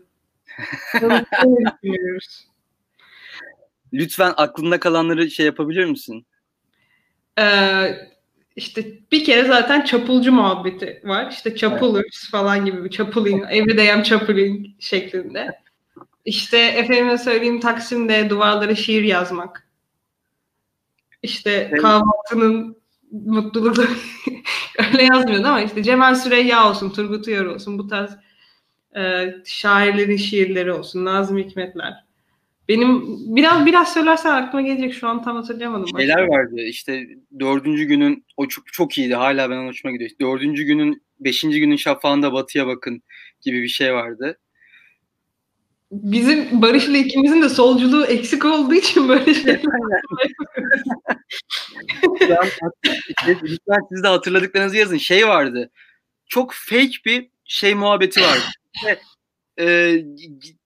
[3.92, 6.26] Lütfen aklında kalanları şey yapabilir misin?
[7.38, 7.96] Ee,
[8.56, 11.30] işte bir kere zaten çapulcu muhabbeti var.
[11.30, 12.30] İşte çapulers evet.
[12.30, 15.62] falan gibi bir çapuling, everyday I'm çapuling şeklinde.
[16.24, 19.68] İşte efendime söyleyeyim Taksim'de duvarlara şiir yazmak.
[21.22, 21.82] İşte evet.
[21.82, 22.76] kahvaltının
[23.12, 23.74] mutluluğu
[24.92, 28.10] öyle yazmıyordu ama işte Cemal Süreyya olsun, Turgut Uyar olsun bu tarz
[28.96, 32.01] e, şairlerin şiirleri olsun, Nazım Hikmetler.
[32.72, 33.04] Benim
[33.36, 35.98] biraz biraz söylersen aklıma gelecek şu an tam hatırlayamadım.
[35.98, 36.32] Şeyler başka.
[36.32, 37.06] vardı işte
[37.40, 40.10] dördüncü günün o çok, çok iyiydi hala ben hoşuma gidiyor.
[40.20, 43.02] Dördüncü günün beşinci günün şafağında batıya bakın
[43.40, 44.38] gibi bir şey vardı.
[45.90, 49.60] Bizim Barış'la ikimizin de solculuğu eksik olduğu için böyle şeyler.
[53.26, 54.96] Lütfen siz de hatırladıklarınızı yazın.
[54.96, 55.70] Şey vardı.
[56.26, 58.44] Çok fake bir şey muhabbeti vardı
[59.60, 59.96] e,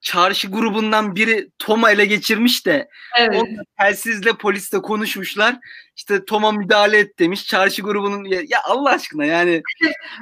[0.01, 3.43] çarşı grubundan biri Tom'a ele geçirmiş de evet.
[3.43, 5.57] onunla telsizle polisle konuşmuşlar.
[5.97, 7.47] İşte Tom'a müdahale et demiş.
[7.47, 9.63] Çarşı grubunun ya, ya Allah aşkına yani.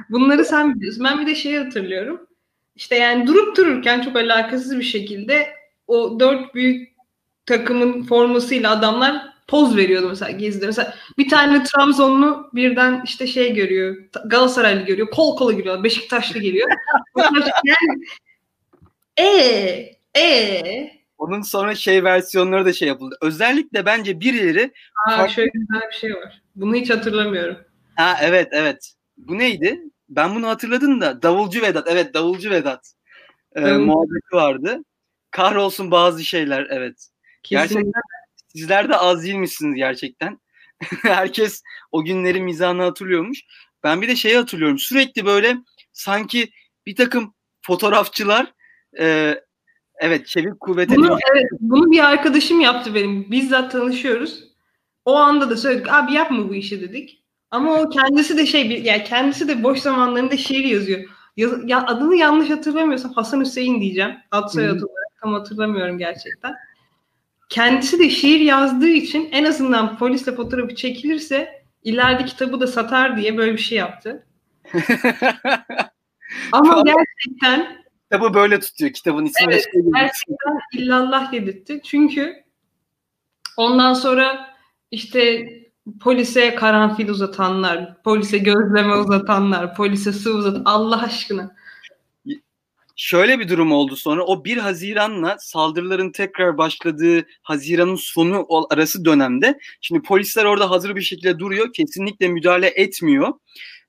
[0.09, 1.03] Bunları sen biliyorsun.
[1.03, 2.27] Ben bir de şeyi hatırlıyorum.
[2.75, 5.49] İşte yani durup dururken çok alakasız bir şekilde
[5.87, 6.89] o dört büyük
[7.45, 10.65] takımın formasıyla adamlar poz veriyordu mesela gezide.
[10.65, 13.97] Mesela bir tane Trabzonlu birden işte şey görüyor.
[14.25, 15.09] Galatasaraylı görüyor.
[15.09, 15.83] Kol kola giriyor.
[15.83, 16.69] Beşiktaşlı geliyor.
[17.63, 18.05] yani
[19.17, 23.17] e e onun sonra şey versiyonları da şey yapıldı.
[23.21, 24.73] Özellikle bence birileri
[25.07, 25.33] Aa, farklı...
[25.33, 26.41] şöyle güzel bir şey var.
[26.55, 27.57] Bunu hiç hatırlamıyorum.
[27.95, 28.93] Ha evet evet.
[29.17, 29.81] Bu neydi?
[30.09, 31.87] Ben bunu hatırladım da Davulcu Vedat.
[31.87, 32.93] Evet Davulcu Vedat.
[33.55, 34.79] Ee, muhabbeti vardı.
[35.31, 37.09] Kahrolsun bazı şeyler evet.
[37.43, 37.75] Kesinlikle.
[37.75, 38.01] Gerçekten
[38.47, 40.39] sizler de az değilmişsiniz gerçekten.
[41.01, 43.39] Herkes o günleri mizahını hatırlıyormuş.
[43.83, 44.79] Ben bir de şeyi hatırlıyorum.
[44.79, 45.57] Sürekli böyle
[45.91, 46.51] sanki
[46.85, 48.53] bir takım fotoğrafçılar
[48.99, 49.35] e,
[49.99, 53.31] evet çevik kuvvete bunu, evet, bunu bir arkadaşım yaptı benim.
[53.31, 54.43] Bizzat tanışıyoruz.
[55.05, 57.23] O anda da söyledik abi yapma bu işi dedik.
[57.51, 61.09] Ama o kendisi de şey yani kendisi de boş zamanlarında şiir yazıyor.
[61.37, 64.11] Yaz, ya adını yanlış hatırlamıyorsam Hasan Hüseyin diyeceğim.
[64.31, 66.55] Ad soyad olarak tam hatırlamıyorum gerçekten.
[67.49, 73.37] Kendisi de şiir yazdığı için en azından polisle fotoğrafı çekilirse ileride kitabı da satar diye
[73.37, 74.27] böyle bir şey yaptı.
[76.51, 78.91] Ama gerçekten kitabı böyle tutuyor.
[78.91, 81.81] Kitabın ismi evet, şey gerçekten illallah yedirtti.
[81.83, 82.43] Çünkü
[83.57, 84.55] ondan sonra
[84.91, 85.49] işte
[86.01, 91.55] polise karanfil uzatanlar, polise gözleme uzatanlar, polise su uzat Allah aşkına.
[92.97, 94.23] Şöyle bir durum oldu sonra.
[94.23, 101.01] O 1 Haziran'la saldırıların tekrar başladığı Haziran'ın sonu arası dönemde şimdi polisler orada hazır bir
[101.01, 101.73] şekilde duruyor.
[101.73, 103.33] Kesinlikle müdahale etmiyor.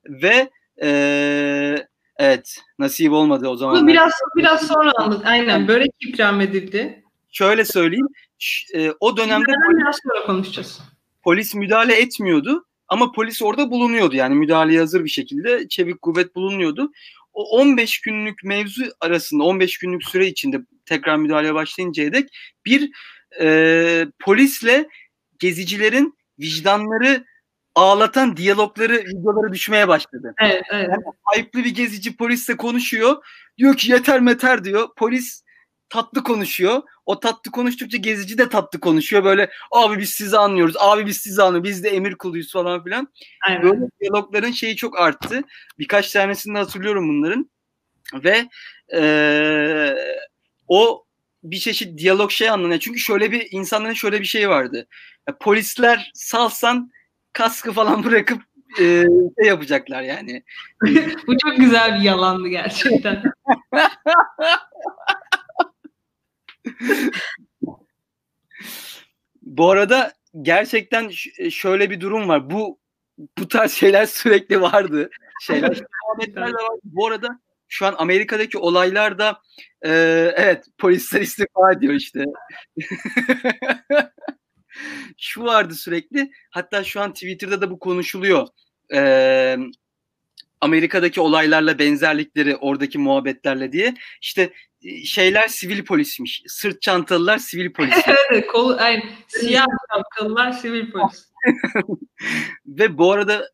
[0.09, 0.51] Ve
[0.83, 1.87] ee,
[2.19, 3.83] Evet, nasip olmadı o zaman.
[3.83, 5.27] Bu biraz biraz sonra anladık.
[5.27, 7.03] Aynen, börek ikram edildi.
[7.33, 8.09] Şöyle söyleyeyim,
[8.75, 10.81] e, o dönemde polis, biraz sonra konuşacağız.
[11.23, 14.17] Polis müdahale etmiyordu ama polis orada bulunuyordu.
[14.17, 16.93] Yani müdahaleye hazır bir şekilde çevik kuvvet bulunuyordu.
[17.33, 22.29] O 15 günlük mevzu arasında 15 günlük süre içinde tekrar müdahaleye başlayıncaya dek
[22.67, 22.91] bir
[23.41, 24.89] e, polisle
[25.39, 27.25] gezicilerin vicdanları
[27.77, 30.35] ağlatan diyalogları, videoları düşmeye başladı.
[30.43, 30.89] Evet, evet.
[30.91, 33.25] Yani ayıplı bir gezici polisle konuşuyor.
[33.59, 34.89] Diyor ki yeter meter diyor.
[34.97, 35.43] Polis
[35.89, 36.83] tatlı konuşuyor.
[37.07, 39.25] O tatlı konuştukça gezici de tatlı konuşuyor.
[39.25, 40.75] Böyle abi biz sizi anlıyoruz.
[40.79, 41.71] Abi biz sizi anlıyoruz.
[41.71, 43.09] Biz de emir kuluyuz falan filan.
[43.47, 43.63] Aynen.
[43.63, 45.43] Böyle diyalogların şeyi çok arttı.
[45.79, 47.51] Birkaç tanesini de hatırlıyorum bunların.
[48.15, 48.49] Ve
[48.95, 49.97] ee,
[50.69, 51.05] o
[51.43, 52.81] bir çeşit diyalog şey anlamına.
[52.81, 54.87] Çünkü şöyle bir insanların şöyle bir şey vardı.
[55.29, 56.91] Ya, polisler salsan
[57.37, 58.43] kaskı falan bırakıp
[58.81, 59.05] e,
[59.39, 60.43] şey yapacaklar yani.
[61.27, 63.23] Bu çok güzel bir yalandı gerçekten.
[69.43, 71.11] Bu arada gerçekten
[71.51, 72.51] şöyle bir durum var.
[72.51, 72.79] Bu
[73.39, 75.11] bu tarz şeyler sürekli vardı.
[75.41, 75.69] Şeyler
[76.37, 76.79] var.
[76.85, 79.41] Bu arada şu an Amerika'daki olaylarda
[79.83, 79.91] e,
[80.37, 82.25] evet polisler istifa ediyor işte.
[85.19, 86.31] şu vardı sürekli.
[86.51, 88.47] Hatta şu an Twitter'da da bu konuşuluyor.
[88.95, 89.57] Ee,
[90.61, 93.95] Amerika'daki olaylarla benzerlikleri oradaki muhabbetlerle diye.
[94.23, 96.43] İşte e, şeyler sivil polismiş.
[96.47, 97.95] Sırt çantalılar sivil polis.
[98.31, 99.03] evet, kol, aynen.
[99.29, 101.27] Siyah şapkalılar sivil polis.
[102.67, 103.51] Ve bu arada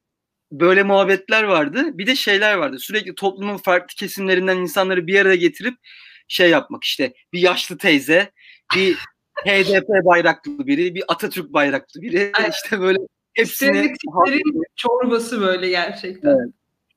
[0.52, 1.98] böyle muhabbetler vardı.
[1.98, 2.78] Bir de şeyler vardı.
[2.78, 5.74] Sürekli toplumun farklı kesimlerinden insanları bir araya getirip
[6.28, 8.32] şey yapmak işte bir yaşlı teyze,
[8.76, 8.98] bir
[9.46, 12.32] HDP bayraklı biri, bir Atatürk bayraklı biri.
[12.34, 12.50] Aynen.
[12.64, 12.98] işte böyle
[13.34, 13.94] hepsini
[14.76, 16.30] çorbası böyle gerçekten.
[16.30, 16.54] Evet.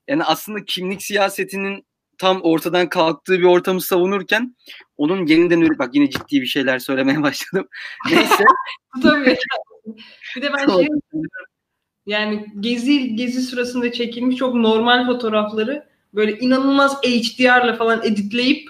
[0.08, 1.86] Yani aslında kimlik siyasetinin
[2.18, 4.56] tam ortadan kalktığı bir ortamı savunurken
[4.98, 7.68] onun yeniden bak yine ciddi bir şeyler söylemeye başladım.
[8.12, 8.44] Neyse.
[9.02, 9.38] Tabii.
[10.36, 10.88] bir de ben şey
[12.06, 18.70] yani gezi gezi sırasında çekilmiş çok normal fotoğrafları böyle inanılmaz HDR'la falan editleyip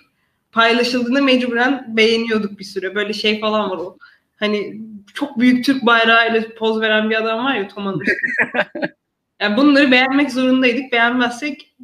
[0.56, 2.96] paylaşıldığında mecburen beğeniyorduk bir süre.
[2.96, 3.98] Böyle şey falan var o.
[4.36, 4.82] Hani
[5.14, 7.86] çok büyük Türk bayrağıyla poz veren bir adam var ya Tom
[9.40, 10.92] yani bunları beğenmek zorundaydık.
[10.92, 11.76] Beğenmezsek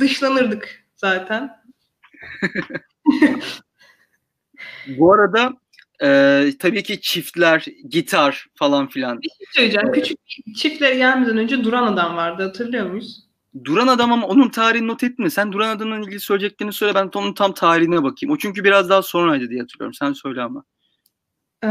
[0.00, 1.50] dışlanırdık zaten.
[4.98, 5.52] Bu arada
[6.02, 9.22] e, tabii ki çiftler, gitar falan filan.
[9.22, 9.92] Bir şey söyleyeceğim.
[9.92, 10.18] Küçük
[10.56, 13.24] çiftler gelmeden önce Duran Adam vardı hatırlıyor muyuz?
[13.64, 15.30] Duran Adam ama onun tarihini not etme.
[15.30, 16.94] Sen Duran Adam'la ilgili söyleyeceklerini söyle.
[16.94, 18.34] Ben onun tam tarihine bakayım.
[18.34, 19.94] O çünkü biraz daha sonraydı diye hatırlıyorum.
[19.94, 20.64] Sen söyle ama.
[21.62, 21.66] Ee,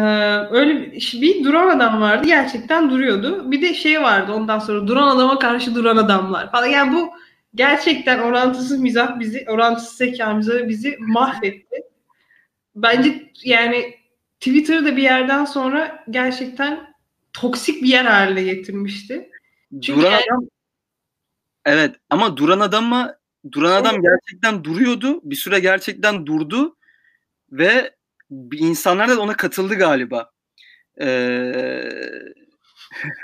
[0.52, 2.28] öyle bir, bir duran adam vardı.
[2.28, 3.52] Gerçekten duruyordu.
[3.52, 6.68] Bir de şey vardı ondan sonra duran adama karşı duran adamlar falan.
[6.68, 7.12] Yani bu
[7.56, 11.76] gerçekten orantısız mizah bizi, orantısız zeka mizahı bizi mahvetti.
[12.76, 13.96] Bence yani
[14.40, 16.94] Twitter'da bir yerden sonra gerçekten
[17.34, 19.30] toksik bir yer haline getirmişti.
[19.82, 20.48] Çünkü duran yani, adam
[21.66, 23.16] Evet ama duran adam mı?
[23.52, 25.20] Duran adam gerçekten duruyordu.
[25.24, 26.78] Bir süre gerçekten durdu
[27.52, 27.96] ve
[28.54, 30.32] insanlar da ona katıldı galiba.
[31.02, 31.90] Ee...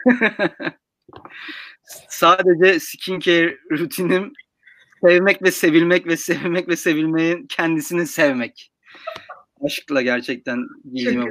[2.10, 4.34] Sadece skincare rutinim
[5.04, 8.72] sevmek ve sevilmek ve sevmek ve sevilmeyin kendisini sevmek.
[9.66, 11.26] Aşkla gerçekten giydiğime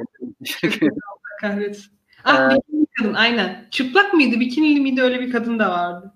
[0.63, 0.99] bakıyorum.
[1.41, 1.93] Kahretsin.
[2.25, 2.59] Ah, ee,
[2.99, 3.69] kadın aynen.
[3.71, 6.15] Çıplak mıydı, bikinili miydi öyle bir kadın da vardı.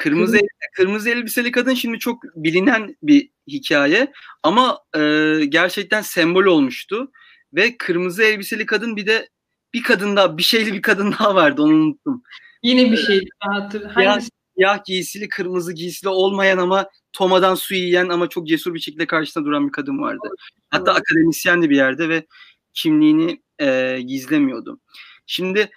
[0.00, 0.38] Kırmızı
[0.76, 5.00] kırmızı elbiseli kadın şimdi çok bilinen bir hikaye ama e,
[5.48, 7.12] gerçekten sembol olmuştu
[7.54, 9.28] ve kırmızı elbiseli kadın bir de
[9.74, 12.22] bir kadın daha bir şeyli bir kadın daha vardı onu unuttum.
[12.62, 13.84] Yine bir şey hatır.
[13.84, 14.30] Hangisi?
[14.56, 19.44] Siyah giysili, kırmızı giysili olmayan ama tomadan su yiyen ama çok cesur bir şekilde karşısında
[19.44, 20.28] duran bir kadın vardı.
[20.70, 22.26] Hatta akademisyendi bir yerde ve
[22.74, 24.80] kimliğini e, gizlemiyordu.
[25.26, 25.70] Şimdi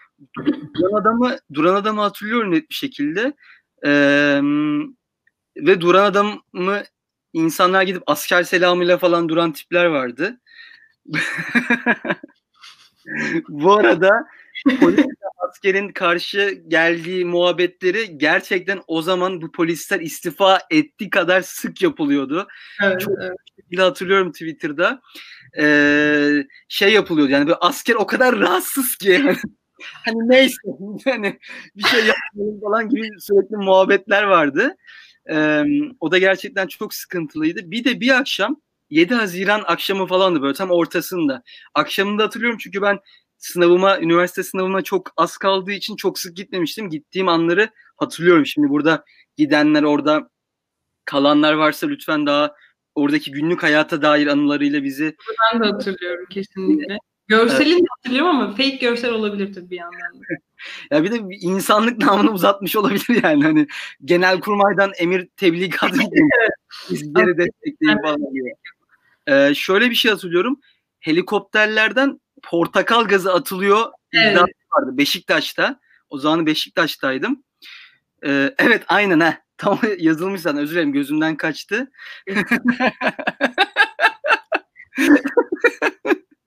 [0.75, 3.33] duran adamı duran adamı hatırlıyorum net bir şekilde.
[3.86, 4.41] Ee,
[5.58, 6.84] ve duran adamı
[7.34, 10.39] insanlar gidip asker selamıyla falan duran tipler vardı.
[13.50, 14.10] Bu arada
[14.80, 15.06] polis
[15.38, 22.48] askerin karşı geldiği muhabbetleri gerçekten o zaman bu polisler istifa etti kadar sık yapılıyordu.
[22.84, 23.80] Evet, Çok evet.
[23.80, 25.02] hatırlıyorum Twitter'da.
[25.60, 29.38] Ee, şey yapılıyordu yani böyle asker o kadar rahatsız ki hani
[30.06, 30.56] hani neyse
[31.06, 31.39] hani
[31.76, 34.76] bir şey yapmayalım falan gibi sürekli muhabbetler vardı.
[35.30, 35.63] Ee,
[36.00, 37.72] o da gerçekten çok sıkıntılıydı.
[37.72, 41.43] Bir de bir akşam 7 Haziran akşamı falandı böyle tam ortasında.
[41.74, 43.00] Akşamında hatırlıyorum çünkü ben
[43.38, 46.89] sınavıma, üniversite sınavıma çok az kaldığı için çok sık gitmemiştim.
[46.89, 48.46] Gittiğim anları hatırlıyorum.
[48.46, 49.04] Şimdi burada
[49.38, 50.30] gidenler orada
[51.06, 52.56] kalanlar varsa lütfen daha
[52.96, 55.15] oradaki günlük hayata dair anılarıyla bizi...
[55.54, 56.98] Ben de hatırlıyorum kesinlikle.
[57.27, 57.88] Görselini evet.
[57.97, 60.21] hatırlıyorum ama fake görsel olabilir tabii bir yandan.
[60.91, 63.43] ya bir de insanlık namını uzatmış olabilir yani.
[63.43, 63.67] Hani
[64.05, 65.99] genel kurmaydan emir tebligatı
[66.89, 68.53] bizleri destekleyin falan diye.
[69.27, 70.59] Ee, şöyle bir şey hatırlıyorum.
[70.99, 74.38] Helikopterlerden portakal gazı atılıyor Evet.
[74.38, 75.79] vardı Beşiktaş'ta.
[76.09, 77.43] O zaman Beşiktaş'taydım.
[78.25, 79.38] Ee, evet aynen ha.
[79.57, 81.91] Tam yazılmış zaten özür dilerim gözümden kaçtı.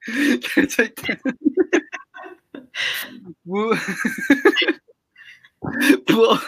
[0.57, 1.19] Gerçekten.
[3.45, 3.75] bu
[6.13, 6.39] bu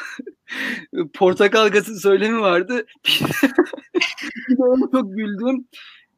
[1.14, 2.86] portakal gazı söylemi vardı.
[4.48, 5.66] Bir de onu çok güldüm.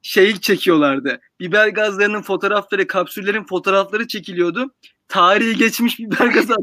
[0.03, 1.21] Şey çekiyorlardı.
[1.41, 4.75] Biber gazlarının fotoğrafları, kapsüllerin fotoğrafları çekiliyordu.
[5.09, 6.55] Tarihi geçmiş biber gazı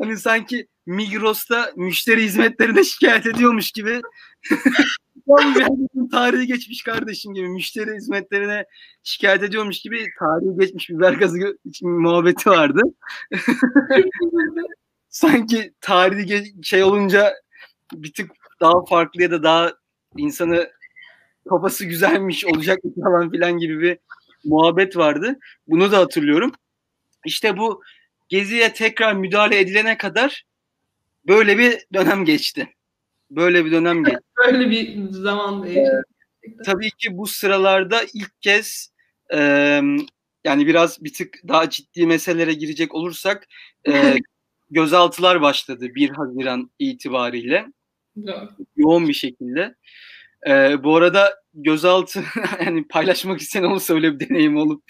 [0.00, 4.00] hani sanki Migros'ta müşteri hizmetlerine şikayet ediyormuş gibi.
[5.26, 8.64] Bir tarihi geçmiş kardeşim gibi müşteri hizmetlerine
[9.02, 12.82] şikayet ediyormuş gibi tarihi geçmiş biber gazı için muhabbeti vardı.
[15.08, 17.32] Sanki tarihi şey olunca
[17.92, 18.30] bir tık
[18.60, 19.72] daha farklı ya da daha
[20.16, 20.70] insanı
[21.48, 23.98] kafası güzelmiş olacak falan filan gibi bir
[24.44, 25.38] muhabbet vardı.
[25.68, 26.52] Bunu da hatırlıyorum.
[27.26, 27.82] İşte bu
[28.28, 30.44] geziye tekrar müdahale edilene kadar
[31.28, 32.68] böyle bir dönem geçti.
[33.36, 34.20] Böyle bir dönem geçti.
[34.46, 36.06] Böyle bir zaman yaşadık.
[36.64, 38.92] Tabii ki bu sıralarda ilk kez
[39.34, 39.38] e,
[40.44, 43.48] yani biraz bir tık daha ciddi meselelere girecek olursak
[43.88, 44.14] e,
[44.70, 47.66] gözaltılar başladı 1 Haziran itibariyle
[48.26, 48.48] Doğru.
[48.76, 49.74] yoğun bir şekilde.
[50.46, 52.22] E, bu arada gözaltı
[52.66, 54.82] yani paylaşmak isteyen olursa öyle bir deneyim olup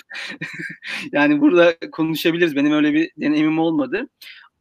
[1.13, 2.57] yani burada konuşabiliriz.
[2.57, 4.09] Benim öyle bir deneyimim olmadı.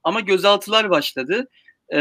[0.04, 1.48] Ama gözaltılar başladı
[1.89, 2.00] E,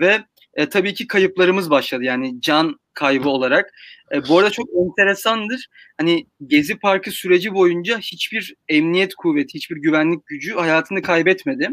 [0.00, 0.24] ve
[0.58, 2.04] e, tabii ki kayıplarımız başladı.
[2.04, 3.70] Yani can kaybı olarak.
[4.14, 5.66] E, bu arada çok enteresandır.
[5.98, 11.68] Hani Gezi Parkı süreci boyunca hiçbir emniyet kuvveti, hiçbir güvenlik gücü hayatını kaybetmedi.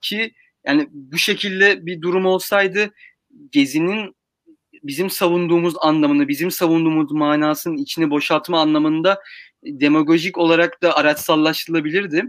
[0.00, 0.32] Ki
[0.66, 2.90] yani bu şekilde bir durum olsaydı
[3.52, 4.14] Gezi'nin
[4.82, 9.20] bizim savunduğumuz anlamını, bizim savunduğumuz manasının içini boşaltma anlamında
[9.64, 12.24] demagojik olarak da araçsallaştırılabilirdi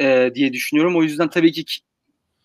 [0.00, 0.96] e, diye düşünüyorum.
[0.96, 1.64] O yüzden tabii ki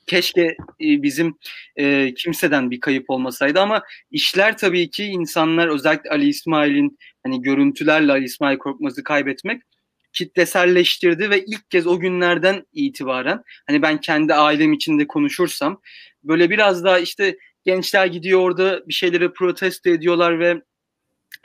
[0.08, 0.42] keşke
[0.82, 1.38] e, bizim
[1.76, 8.12] e, kimseden bir kayıp olmasaydı ama işler tabii ki insanlar özellikle Ali İsmail'in hani görüntülerle
[8.12, 9.62] Ali İsmail Korkmaz'ı kaybetmek
[10.14, 15.82] kitleselleştirdi ve ilk kez o günlerden itibaren hani ben kendi ailem içinde konuşursam
[16.24, 20.62] böyle biraz daha işte gençler gidiyor orada bir şeyleri protesto ediyorlar ve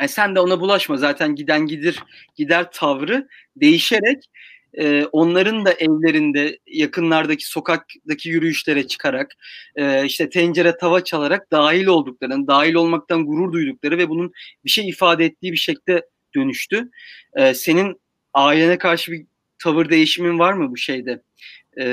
[0.01, 2.03] e, sen de ona bulaşma zaten giden gidir
[2.37, 4.25] gider tavrı değişerek
[4.75, 9.33] e, onların da evlerinde yakınlardaki sokaktaki yürüyüşlere çıkarak
[9.77, 14.33] e, işte tencere tava çalarak dahil olduklarını, dahil olmaktan gurur duydukları ve bunun
[14.65, 16.91] bir şey ifade ettiği bir şekilde dönüştü.
[17.37, 18.01] E, senin
[18.35, 19.27] ailene karşı bir
[19.59, 21.23] tavır değişimin var mı bu şeyde?
[21.81, 21.85] E,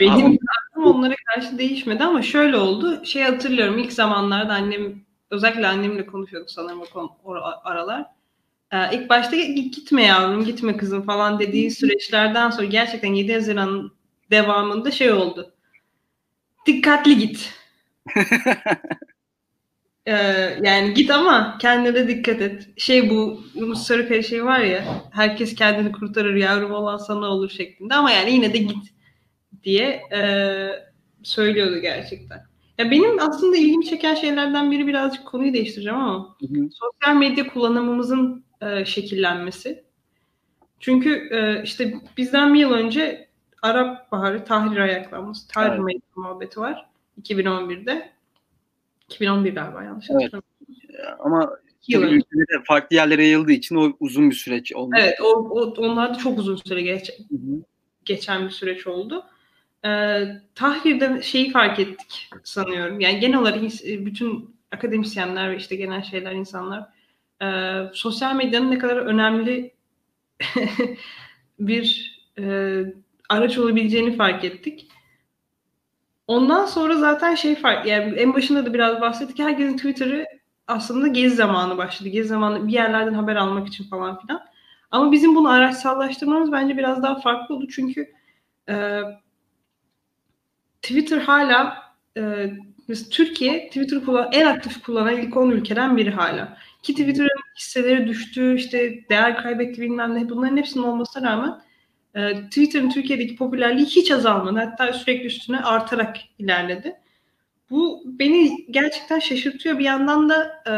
[0.00, 3.04] Benim ama- tarzım onlara karşı değişmedi ama şöyle oldu.
[3.04, 4.94] Şey hatırlıyorum ilk zamanlarda annem
[5.30, 6.80] özellikle annemle konuşuyorduk sanırım
[7.24, 8.17] o aralar.
[8.72, 13.90] Ee, ilk başta "Git- gitme yavrum gitme kızım falan dediği süreçlerden sonra gerçekten 7 Haziran
[14.30, 15.54] devamında şey oldu.
[16.66, 17.54] Dikkatli git.
[20.06, 20.12] Ee,
[20.62, 22.68] yani git ama kendine dikkat et.
[22.76, 27.94] Şey bu Yunus Sarıkaya şey var ya herkes kendini kurtarır yavrum olan sana olur şeklinde
[27.94, 28.76] ama yani yine de git
[29.64, 30.20] diye e,
[31.22, 32.42] söylüyordu gerçekten.
[32.78, 36.36] Ya benim aslında ilgimi çeken şeylerden biri birazcık konuyu değiştireceğim ama
[36.72, 39.84] sosyal medya kullanımımızın e, şekillenmesi.
[40.80, 43.28] Çünkü e, işte bizden bir yıl önce
[43.62, 45.80] Arap Baharı Tahrir ayaklanması, Tahrir Evet.
[45.80, 46.86] Meydanı muhabbeti var
[47.22, 48.12] 2011'de.
[49.08, 50.32] 2011 galiba yanlış Evet.
[51.18, 51.50] ama
[51.88, 54.94] ülkelere farklı yerlere yayıldığı için o uzun bir süreç oldu.
[54.98, 57.62] Evet, o, o onlar da çok uzun süre geç, Hı hı.
[58.04, 59.24] geçen bir süreç oldu.
[59.84, 63.00] Ee, Tahrir'de şeyi fark ettik sanıyorum.
[63.00, 66.84] Yani genel olarak bütün akademisyenler ve işte genel şeyler insanlar
[67.42, 67.46] e,
[67.92, 69.74] sosyal medyanın ne kadar önemli
[71.58, 72.82] bir e,
[73.28, 74.88] araç olabileceğini fark ettik.
[76.26, 79.38] Ondan sonra zaten şey fark yani en başında da biraz bahsettik.
[79.38, 80.26] Herkesin Twitter'ı
[80.66, 82.08] aslında gezi zamanı başladı.
[82.08, 84.40] Gezi zamanı bir yerlerden haber almak için falan filan.
[84.90, 87.66] Ama bizim bunu araçsallaştırmamız bence biraz daha farklı oldu.
[87.70, 88.12] Çünkü
[88.68, 89.00] e,
[90.82, 91.82] Twitter hala
[92.16, 92.52] e,
[92.88, 96.58] mesela Türkiye Twitter kullan en aktif kullanan ilk 10 ülkeden biri hala.
[96.82, 97.28] Ki Twitter'ın
[97.58, 100.28] hisseleri düştü, işte değer kaybetti bilmem ne.
[100.28, 101.60] Bunların hepsinin olmasına rağmen
[102.14, 104.58] e, Twitter'ın Türkiye'deki popülerliği hiç azalmadı.
[104.58, 106.96] Hatta sürekli üstüne artarak ilerledi.
[107.70, 109.78] Bu beni gerçekten şaşırtıyor.
[109.78, 110.74] Bir yandan da e,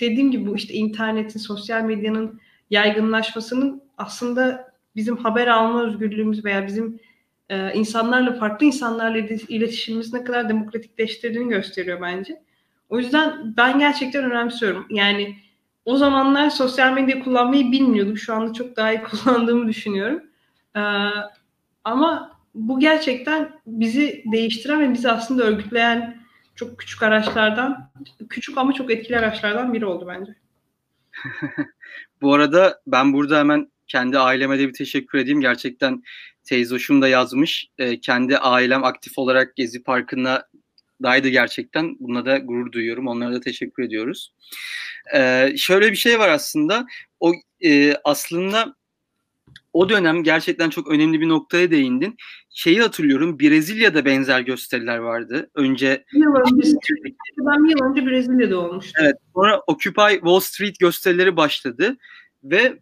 [0.00, 2.40] dediğim gibi bu işte internetin, sosyal medyanın
[2.70, 7.00] yaygınlaşmasının aslında bizim haber alma özgürlüğümüz veya bizim
[7.48, 12.42] e, insanlarla farklı insanlarla ilet- iletişimimiz ne kadar demokratikleştirdiğini gösteriyor bence.
[12.88, 14.86] O yüzden ben gerçekten önemsiyorum.
[14.90, 15.36] Yani
[15.84, 18.18] o zamanlar sosyal medya kullanmayı bilmiyordum.
[18.18, 20.22] Şu anda çok daha iyi kullandığımı düşünüyorum.
[20.76, 20.80] Ee,
[21.84, 26.22] ama bu gerçekten bizi değiştiren ve bizi aslında örgütleyen
[26.54, 27.90] çok küçük araçlardan,
[28.28, 30.34] küçük ama çok etkili araçlardan biri oldu bence.
[32.22, 35.40] bu arada ben burada hemen kendi aileme de bir teşekkür edeyim.
[35.40, 36.02] Gerçekten
[36.44, 37.68] teyzoşum da yazmış.
[37.78, 40.48] E, kendi ailem aktif olarak Gezi Parkı'na
[41.02, 41.96] daydı gerçekten.
[42.00, 43.08] Buna da gurur duyuyorum.
[43.08, 44.34] Onlara da teşekkür ediyoruz.
[45.14, 46.86] E, şöyle bir şey var aslında.
[47.20, 47.32] O
[47.64, 48.74] e, aslında
[49.72, 52.16] o dönem gerçekten çok önemli bir noktaya değindin.
[52.50, 55.50] Şeyi hatırlıyorum Brezilya'da benzer gösteriler vardı.
[55.54, 56.76] Önce yıl önce,
[57.38, 59.02] ben bir yıl önce Brezilya'da olmuştum.
[59.04, 59.14] Evet.
[59.34, 61.96] Sonra Occupy Wall Street gösterileri başladı
[62.44, 62.78] ve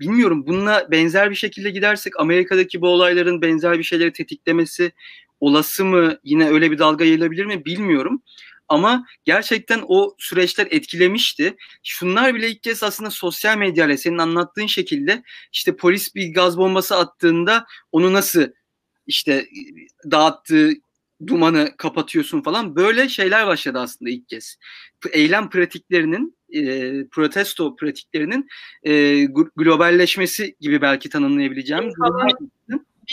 [0.00, 4.92] bilmiyorum bununla benzer bir şekilde gidersek Amerika'daki bu olayların benzer bir şeyleri tetiklemesi
[5.40, 6.18] olası mı?
[6.24, 7.64] Yine öyle bir dalga yayılabilir mi?
[7.64, 8.22] Bilmiyorum.
[8.68, 11.56] Ama gerçekten o süreçler etkilemişti.
[11.82, 15.22] Şunlar bile ilk kez aslında sosyal medyayla senin anlattığın şekilde
[15.52, 18.46] işte polis bir gaz bombası attığında onu nasıl
[19.06, 19.46] işte
[20.10, 20.72] dağıttığı
[21.26, 24.56] dumanı kapatıyorsun falan böyle şeyler başladı aslında ilk kez.
[25.12, 28.48] Eylem pratiklerinin e, protesto pratiklerinin
[28.82, 29.24] e,
[29.56, 31.92] globalleşmesi gibi belki tanımlayabileceğim.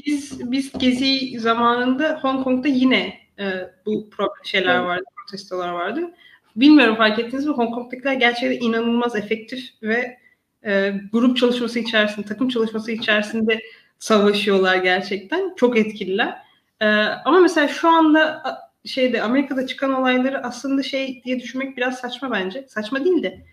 [0.06, 3.46] Biz biz gezi zamanında Hong Kong'da yine e,
[3.86, 4.10] bu
[4.44, 6.12] şeyler vardı, protestolar vardı.
[6.56, 7.54] Bilmiyorum fark ettiniz mi?
[7.54, 10.18] Hong Kong'dakiler gerçekten inanılmaz efektif ve
[10.66, 13.62] e, grup çalışması içerisinde, takım çalışması içerisinde
[14.00, 15.56] savaşıyorlar gerçekten.
[15.56, 16.45] Çok etkililer.
[16.82, 16.86] E,
[17.26, 18.44] ama mesela şu anda
[18.86, 22.66] şeyde Amerika'da çıkan olayları aslında şey diye düşünmek biraz saçma bence.
[22.68, 23.46] Saçma değil de.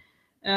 [0.45, 0.53] E,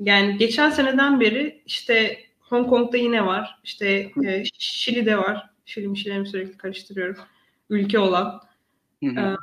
[0.00, 3.58] yani geçen seneden beri işte Hong Kong'da yine var.
[3.64, 5.50] İşte e, Şili'de var.
[5.66, 7.16] Şili Şili'mi sürekli karıştırıyorum.
[7.70, 8.40] Ülke olan.
[9.04, 9.20] Hı hı.
[9.20, 9.36] E,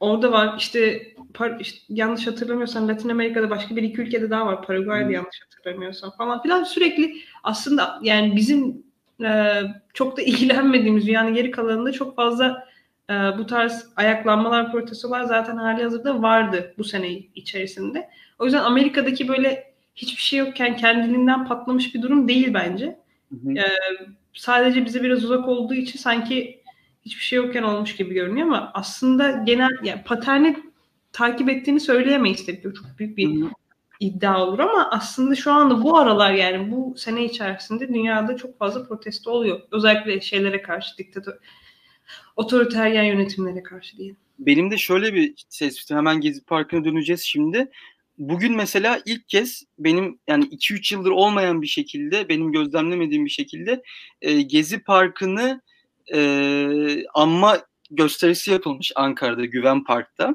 [0.00, 0.54] orada var.
[0.58, 4.62] İşte, par, işte yanlış hatırlamıyorsam Latin Amerika'da başka bir iki ülkede daha var.
[4.66, 6.64] Paraguay'da yanlış hatırlamıyorsam falan filan.
[6.64, 8.83] Sürekli aslında yani bizim
[9.22, 9.62] e,
[9.94, 12.68] çok da ilgilenmediğimiz dünyanın geri kalanında çok fazla
[13.10, 18.08] e, bu tarz ayaklanmalar, protestolar zaten hali hazırda vardı bu sene içerisinde.
[18.38, 22.98] O yüzden Amerika'daki böyle hiçbir şey yokken kendiliğinden patlamış bir durum değil bence.
[23.30, 23.58] Hı hı.
[23.58, 23.64] E,
[24.34, 26.60] sadece bize biraz uzak olduğu için sanki
[27.04, 30.56] hiçbir şey yokken olmuş gibi görünüyor ama aslında genel yani paterni
[31.12, 32.62] takip ettiğini söyleyemeyiz tabii.
[32.62, 33.50] Çok büyük bir hı hı.
[34.00, 38.88] İddia olur ama aslında şu anda bu aralar yani bu sene içerisinde dünyada çok fazla
[38.88, 39.60] protesto oluyor.
[39.70, 41.34] Özellikle şeylere karşı diktatör
[42.36, 44.16] otoriteryen yönetimlere karşı diyelim.
[44.38, 47.70] Benim de şöyle bir tespitim hemen Gezi Parkı'na döneceğiz şimdi.
[48.18, 53.82] Bugün mesela ilk kez benim yani 2-3 yıldır olmayan bir şekilde benim gözlemlemediğim bir şekilde
[54.22, 55.62] e, Gezi Parkı'nı
[56.14, 57.58] e, anma
[57.90, 60.34] gösterisi yapılmış Ankara'da Güven Park'ta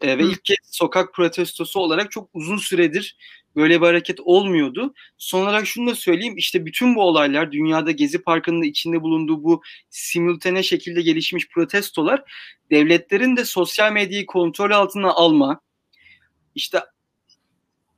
[0.00, 0.28] e, ve Hı.
[0.30, 3.16] ilk kez sokak protestosu olarak çok uzun süredir
[3.56, 4.94] böyle bir hareket olmuyordu.
[5.18, 9.62] Son olarak şunu da söyleyeyim işte bütün bu olaylar dünyada Gezi Parkı'nın içinde bulunduğu bu
[9.90, 12.22] simultane şekilde gelişmiş protestolar
[12.70, 15.60] devletlerin de sosyal medyayı kontrol altına alma
[16.54, 16.80] işte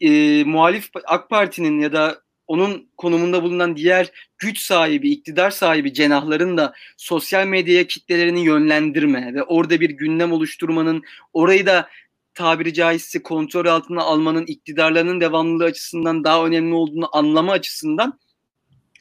[0.00, 2.22] e, muhalif AK Parti'nin ya da
[2.52, 9.42] onun konumunda bulunan diğer güç sahibi, iktidar sahibi cenahların da sosyal medyaya kitlelerini yönlendirme ve
[9.42, 11.88] orada bir gündem oluşturmanın, orayı da
[12.34, 18.18] tabiri caizse kontrol altına almanın iktidarlarının devamlılığı açısından daha önemli olduğunu anlama açısından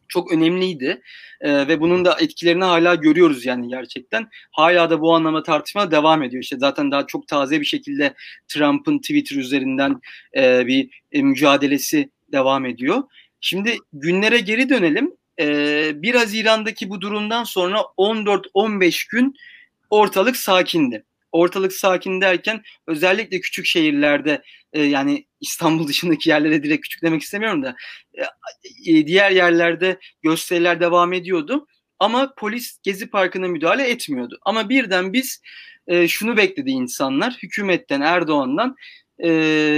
[0.07, 1.01] çok önemliydi.
[1.41, 4.29] Ee, ve bunun da etkilerini hala görüyoruz yani gerçekten.
[4.51, 6.43] Hala da bu anlamda tartışma devam ediyor.
[6.43, 8.13] İşte zaten daha çok taze bir şekilde
[8.47, 10.01] Trump'ın Twitter üzerinden
[10.37, 13.03] e, bir e, mücadelesi devam ediyor.
[13.41, 15.11] Şimdi günlere geri dönelim.
[15.39, 19.35] Ee, 1 Haziran'daki bu durumdan sonra 14-15 gün
[19.89, 24.41] ortalık sakindi ortalık sakin derken özellikle küçük şehirlerde
[24.73, 27.75] e, yani İstanbul dışındaki yerlere direkt küçük demek istemiyorum da
[28.13, 28.23] e,
[28.91, 31.67] e, diğer yerlerde gösteriler devam ediyordu.
[31.99, 34.39] Ama polis Gezi Parkı'na müdahale etmiyordu.
[34.45, 35.41] Ama birden biz
[35.87, 38.75] e, şunu bekledi insanlar hükümetten Erdoğan'dan
[39.23, 39.29] e,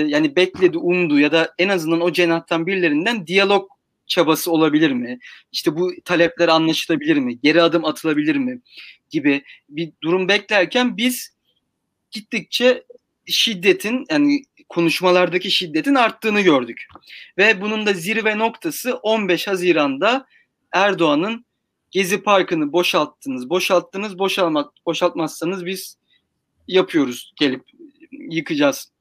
[0.08, 3.70] yani bekledi umdu ya da en azından o cenahtan birilerinden diyalog
[4.08, 5.20] çabası olabilir mi?
[5.52, 7.40] İşte bu talepler anlaşılabilir mi?
[7.44, 8.62] Geri adım atılabilir mi?
[9.10, 11.34] Gibi bir durum beklerken biz
[12.12, 12.84] gittikçe
[13.26, 16.88] şiddetin yani konuşmalardaki şiddetin arttığını gördük.
[17.38, 20.26] Ve bunun da zirve noktası 15 Haziran'da
[20.72, 21.46] Erdoğan'ın
[21.92, 25.98] Gezi Parkı'nı boşalttınız, boşalttınız, boşalmak, boşaltmazsanız biz
[26.68, 27.64] yapıyoruz gelip
[28.12, 28.93] yıkacağız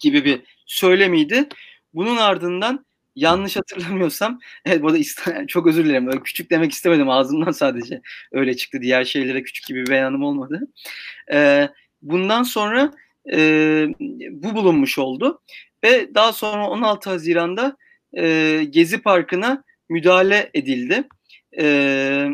[0.00, 1.48] gibi bir söylemiydi.
[1.94, 4.98] Bunun ardından yanlış hatırlamıyorsam evet bu da
[5.46, 8.00] çok özür dilerim öyle küçük demek istemedim ağzımdan sadece
[8.32, 10.60] öyle çıktı diğer şeylere küçük gibi bir beyanım olmadı.
[11.32, 11.68] Ee,
[12.04, 12.92] Bundan sonra
[13.32, 13.38] e,
[14.30, 15.42] bu bulunmuş oldu.
[15.84, 17.76] ve daha sonra 16 Haziran'da
[18.16, 21.08] e, Gezi Parkı'na müdahale edildi.
[21.58, 22.28] E,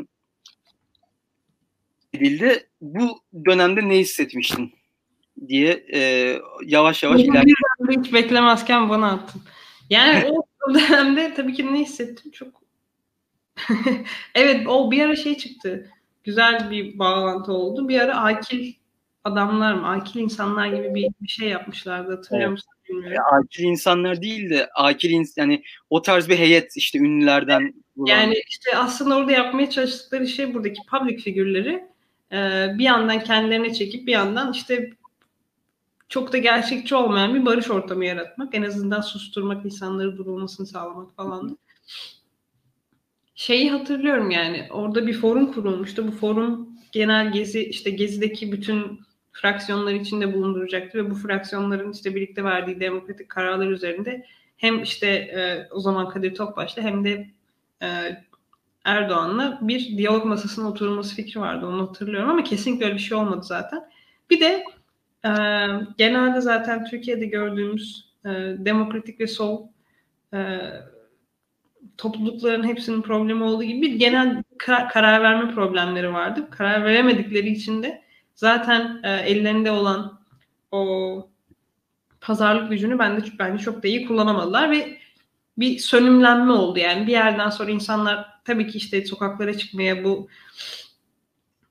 [2.15, 2.67] edildi.
[2.81, 4.73] Bu dönemde ne hissetmiştin
[5.49, 6.01] diye e,
[6.67, 8.03] yavaş yavaş ilerledim.
[8.03, 9.43] Hiç beklemezken bana attın.
[9.91, 10.31] Yani
[10.69, 12.61] o dönemde tabii ki ne hissettim çok
[14.35, 15.91] evet o bir ara şey çıktı.
[16.25, 17.89] Güzel bir bağlantı oldu.
[17.89, 18.73] Bir ara akil
[19.25, 22.17] adamlar mı, akil insanlar gibi bir, bir şey yapmışlardı.
[22.17, 22.51] Hatırlıyor evet.
[22.51, 22.71] musun?
[22.89, 23.13] Bilmiyorum.
[23.13, 27.75] Ya, akil insanlar değil de akil ins yani o tarz bir heyet işte ünlülerden.
[28.07, 31.85] Yani işte aslında orada yapmaya çalıştıkları şey buradaki public figürleri
[32.33, 34.91] e, bir yandan kendilerine çekip bir yandan işte
[36.11, 38.55] çok da gerçekçi olmayan bir barış ortamı yaratmak.
[38.55, 41.59] En azından susturmak, insanları durulmasını sağlamak falan.
[43.35, 46.09] Şeyi hatırlıyorum yani orada bir forum kurulmuştu.
[46.09, 49.01] Bu forum genel gezi işte gezideki bütün
[49.33, 55.69] fraksiyonlar içinde bulunduracaktı ve bu fraksiyonların işte birlikte verdiği demokratik kararlar üzerinde hem işte e,
[55.71, 57.31] o zaman Kadir Topbaş'la hem de
[57.83, 57.89] e,
[58.85, 61.67] Erdoğan'la bir diyalog masasına oturulması fikri vardı.
[61.67, 63.91] Onu hatırlıyorum ama kesinlikle öyle bir şey olmadı zaten.
[64.31, 64.65] Bir de
[65.25, 65.31] e,
[65.99, 69.69] genelde zaten Türkiye'de gördüğümüz e, demokratik ve sol
[70.35, 70.61] e,
[71.99, 76.49] toplulukların hepsinin problemi olduğu gibi bir genel kar- karar verme problemleri vardı.
[76.51, 78.03] Karar veremedikleri için de
[78.35, 80.21] zaten e, ellerinde olan
[80.73, 81.31] o
[82.21, 84.99] pazarlık gücünü bence, bence çok da iyi kullanamadılar ve
[85.59, 86.79] bir sönümlenme oldu.
[86.79, 90.29] Yani bir yerden sonra insanlar tabii ki işte sokaklara çıkmaya bu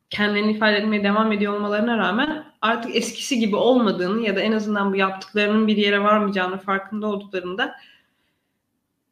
[0.10, 4.94] kendilerini ifade etmeye devam ediyor olmalarına rağmen artık eskisi gibi olmadığını ya da en azından
[4.94, 7.76] bu yaptıklarının bir yere varmayacağını farkında olduklarında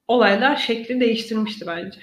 [0.08, 2.00] olaylar şekli değiştirmişti bence.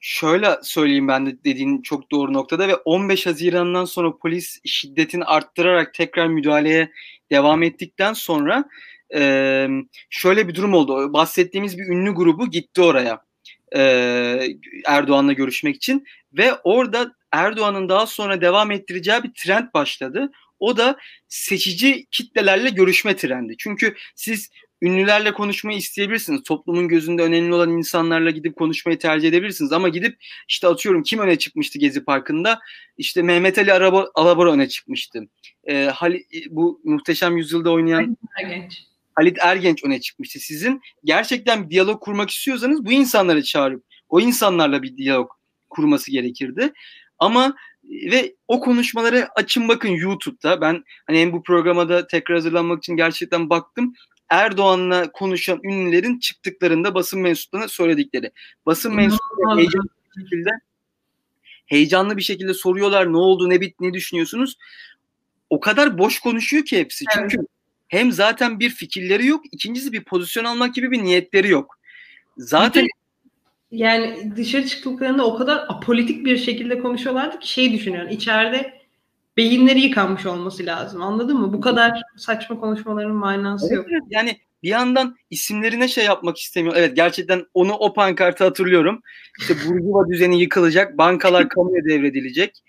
[0.00, 5.94] Şöyle söyleyeyim ben de dediğin çok doğru noktada ve 15 Haziran'dan sonra polis şiddetini arttırarak
[5.94, 6.90] tekrar müdahaleye
[7.30, 8.64] devam ettikten sonra
[10.10, 11.12] şöyle bir durum oldu.
[11.12, 13.24] Bahsettiğimiz bir ünlü grubu gitti oraya
[14.86, 20.30] Erdoğan'la görüşmek için ve orada Erdoğan'ın daha sonra devam ettireceği bir trend başladı.
[20.58, 20.96] O da
[21.28, 23.54] seçici kitlelerle görüşme trendi.
[23.58, 24.50] Çünkü siz
[24.82, 26.42] ünlülerle konuşmayı isteyebilirsiniz.
[26.42, 29.72] Toplumun gözünde önemli olan insanlarla gidip konuşmayı tercih edebilirsiniz.
[29.72, 30.16] Ama gidip
[30.48, 32.60] işte atıyorum kim öne çıkmıştı Gezi Parkı'nda?
[32.98, 35.28] İşte Mehmet Ali Araba, Alabora öne çıkmıştı.
[35.64, 38.84] Ee, Hali, bu muhteşem yüzyılda oynayan Ergenç.
[39.14, 40.38] Halit Ergenç öne çıkmıştı.
[40.38, 45.30] Sizin gerçekten bir diyalog kurmak istiyorsanız bu insanları çağırıp o insanlarla bir diyalog
[45.70, 46.72] kurması gerekirdi.
[47.18, 47.54] Ama
[47.90, 50.60] ve o konuşmaları açın bakın YouTube'da.
[50.60, 53.94] Ben hani hem bu programa da tekrar hazırlanmak için gerçekten baktım.
[54.28, 58.30] Erdoğan'la konuşan ünlülerin çıktıklarında basın mensuplarına söyledikleri.
[58.66, 60.50] Basın mensupları heyecanlı bir şekilde
[61.66, 64.58] heyecanlı bir şekilde soruyorlar ne oldu ne bit ne düşünüyorsunuz?
[65.50, 67.04] O kadar boş konuşuyor ki hepsi.
[67.16, 67.30] Evet.
[67.30, 67.46] Çünkü
[67.88, 71.78] hem zaten bir fikirleri yok, ikincisi bir pozisyon almak gibi bir niyetleri yok.
[72.38, 72.86] Zaten
[73.74, 78.10] yani dışarı çıktıklarında o kadar apolitik bir şekilde konuşuyorlardı ki şey düşünüyorum.
[78.10, 78.74] içeride
[79.36, 81.02] beyinleri yıkanmış olması lazım.
[81.02, 81.52] Anladın mı?
[81.52, 83.86] Bu kadar saçma konuşmaların manası evet, yok.
[83.90, 86.74] Evet, yani bir yandan isimlerine şey yapmak istemiyor.
[86.76, 89.02] Evet gerçekten onu o pankartı hatırlıyorum.
[89.40, 92.62] İşte Burjuva düzeni yıkılacak, bankalar kamuya devredilecek.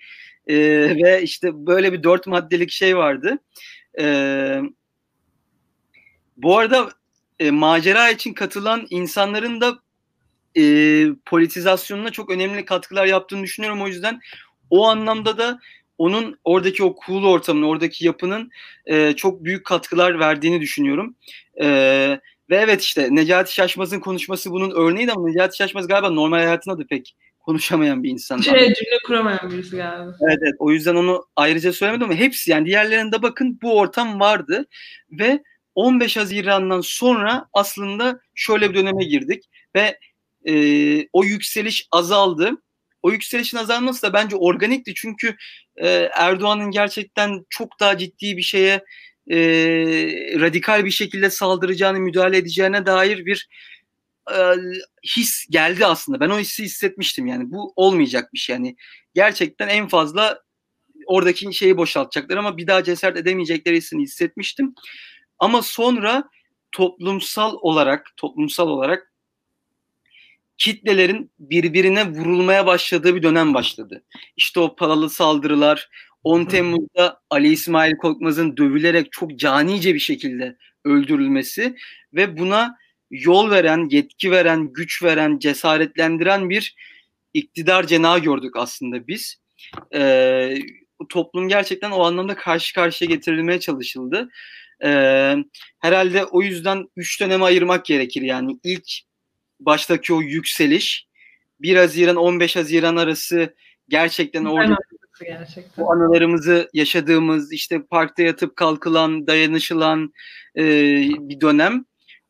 [0.47, 0.55] Ee,
[1.03, 3.37] ve işte böyle bir dört maddelik şey vardı.
[3.99, 4.61] Ee,
[6.37, 6.89] bu arada
[7.39, 9.84] e, macera için katılan insanların da
[10.57, 13.81] e, politizasyonuna çok önemli katkılar yaptığını düşünüyorum.
[13.81, 14.19] O yüzden
[14.69, 15.59] o anlamda da
[15.97, 18.51] onun oradaki o cool ortamın, oradaki yapının
[18.85, 21.15] e, çok büyük katkılar verdiğini düşünüyorum.
[21.61, 21.67] E,
[22.49, 26.77] ve evet işte Necati Şaşmaz'ın konuşması bunun örneği de ama Necati Şaşmaz galiba normal hayatında
[26.77, 28.37] da pek konuşamayan bir insan.
[28.41, 30.15] Şey, cümle kuramayan birisi galiba.
[30.21, 34.65] Evet, evet o yüzden onu ayrıca söylemedim ama hepsi yani diğerlerinde bakın bu ortam vardı
[35.11, 35.43] ve
[35.75, 39.43] 15 Haziran'dan sonra aslında şöyle bir döneme girdik
[39.75, 39.99] ve
[40.45, 42.51] e, o yükseliş azaldı
[43.05, 44.93] o yükselişin azalması da bence organikti.
[44.95, 45.35] Çünkü
[45.75, 48.83] e, Erdoğan'ın gerçekten çok daha ciddi bir şeye
[49.31, 49.37] e,
[50.39, 53.47] radikal bir şekilde saldıracağını, müdahale edeceğine dair bir
[54.31, 54.37] e,
[55.17, 56.19] his geldi aslında.
[56.19, 57.51] Ben o hissi hissetmiştim yani.
[57.51, 58.53] Bu olmayacak bir şey.
[58.53, 58.75] Yani
[59.13, 60.39] gerçekten en fazla
[61.05, 64.73] oradaki şeyi boşaltacaklar ama bir daha cesaret edemeyecekleri hissini hissetmiştim.
[65.39, 66.23] Ama sonra
[66.71, 69.11] toplumsal olarak toplumsal olarak
[70.57, 74.03] kitlelerin birbirine vurulmaya başladığı bir dönem başladı.
[74.37, 75.89] İşte o paralı saldırılar,
[76.23, 81.75] 10 Temmuz'da Ali İsmail Korkmaz'ın dövülerek çok canice bir şekilde öldürülmesi
[82.13, 82.77] ve buna
[83.11, 86.75] yol veren, yetki veren, güç veren, cesaretlendiren bir
[87.33, 89.37] iktidar cenahı gördük aslında biz.
[89.95, 90.57] Ee,
[91.09, 94.29] toplum gerçekten o anlamda karşı karşıya getirilmeye çalışıldı.
[94.83, 94.89] E,
[95.79, 98.21] herhalde o yüzden üç döneme ayırmak gerekir.
[98.21, 98.89] Yani ilk
[99.65, 101.07] baştaki o yükseliş
[101.61, 103.55] 1 Haziran 15 Haziran arası
[103.89, 104.77] gerçekten orada
[105.23, 105.85] gerçekten.
[105.85, 110.13] bu anılarımızı yaşadığımız işte parkta yatıp kalkılan, dayanışılan
[110.57, 110.63] e,
[111.19, 111.85] bir dönem.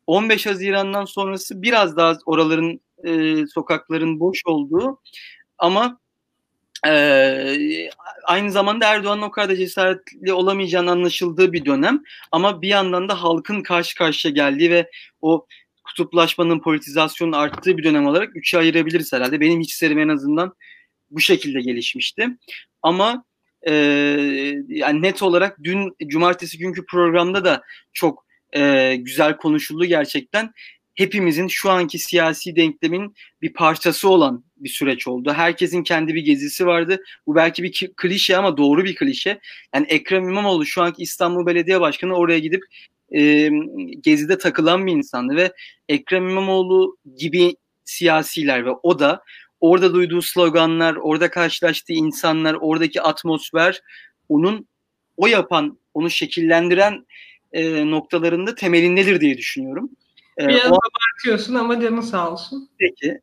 [0.08, 5.02] 15 Haziran'dan sonrası biraz daha oraların e, sokakların boş olduğu
[5.58, 6.00] ama
[6.88, 7.90] e,
[8.24, 13.62] aynı zamanda Erdoğan'ın o kadar cesaretli olamayacağını anlaşıldığı bir dönem ama bir yandan da halkın
[13.62, 14.90] karşı karşıya geldiği ve
[15.22, 15.46] o
[15.96, 19.40] kutuplaşmanın, politizasyonun arttığı bir dönem olarak üçe ayırabiliriz herhalde.
[19.40, 20.54] Benim hislerim en azından
[21.10, 22.28] bu şekilde gelişmişti.
[22.82, 23.26] Ama
[23.68, 23.74] e,
[24.68, 28.26] yani net olarak dün cumartesi günkü programda da çok
[28.56, 30.52] e, güzel konuşuldu gerçekten.
[30.96, 35.34] Hepimizin şu anki siyasi denklemin bir parçası olan bir süreç oldu.
[35.34, 37.04] Herkesin kendi bir gezisi vardı.
[37.28, 39.40] Bu belki bir klişe ama doğru bir klişe.
[39.76, 42.64] Yani Ekrem İmamoğlu şu anki İstanbul Belediye Başkanı oraya gidip
[43.12, 43.50] e,
[44.02, 45.54] gezide takılan bir insandı ve
[45.90, 49.22] Ekrem İmamoğlu gibi siyasiler ve o da
[49.60, 53.82] orada duyduğu sloganlar, orada karşılaştığı insanlar, oradaki atmosfer
[54.30, 54.68] onun
[55.18, 57.06] o yapan, onu şekillendiren
[57.54, 59.90] e, noktalarında temelindedir diye düşünüyorum.
[60.40, 62.70] Biraz o, abartıyorsun ama canın sağ olsun.
[62.80, 63.22] Peki.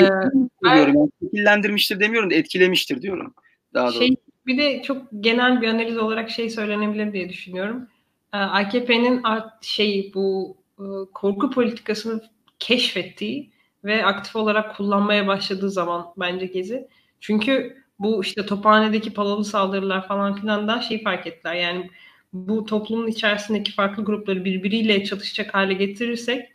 [0.74, 0.94] diyorum.
[0.96, 3.34] Yani şekillendirmiştir demiyorum da etkilemiştir diyorum.
[3.74, 4.16] Daha şey, doğru.
[4.46, 7.88] Bir de çok genel bir analiz olarak şey söylenebilir diye düşünüyorum.
[8.34, 9.22] Ee, AKP'nin
[9.62, 12.22] şey bu e, korku politikasını
[12.58, 13.50] keşfettiği
[13.84, 16.88] ve aktif olarak kullanmaya başladığı zaman bence Gezi.
[17.20, 21.54] Çünkü bu işte Tophane'deki palalı saldırılar falan filan da şey fark ettiler.
[21.54, 21.90] Yani
[22.32, 26.48] bu toplumun içerisindeki farklı grupları birbiriyle çatışacak hale getirirsek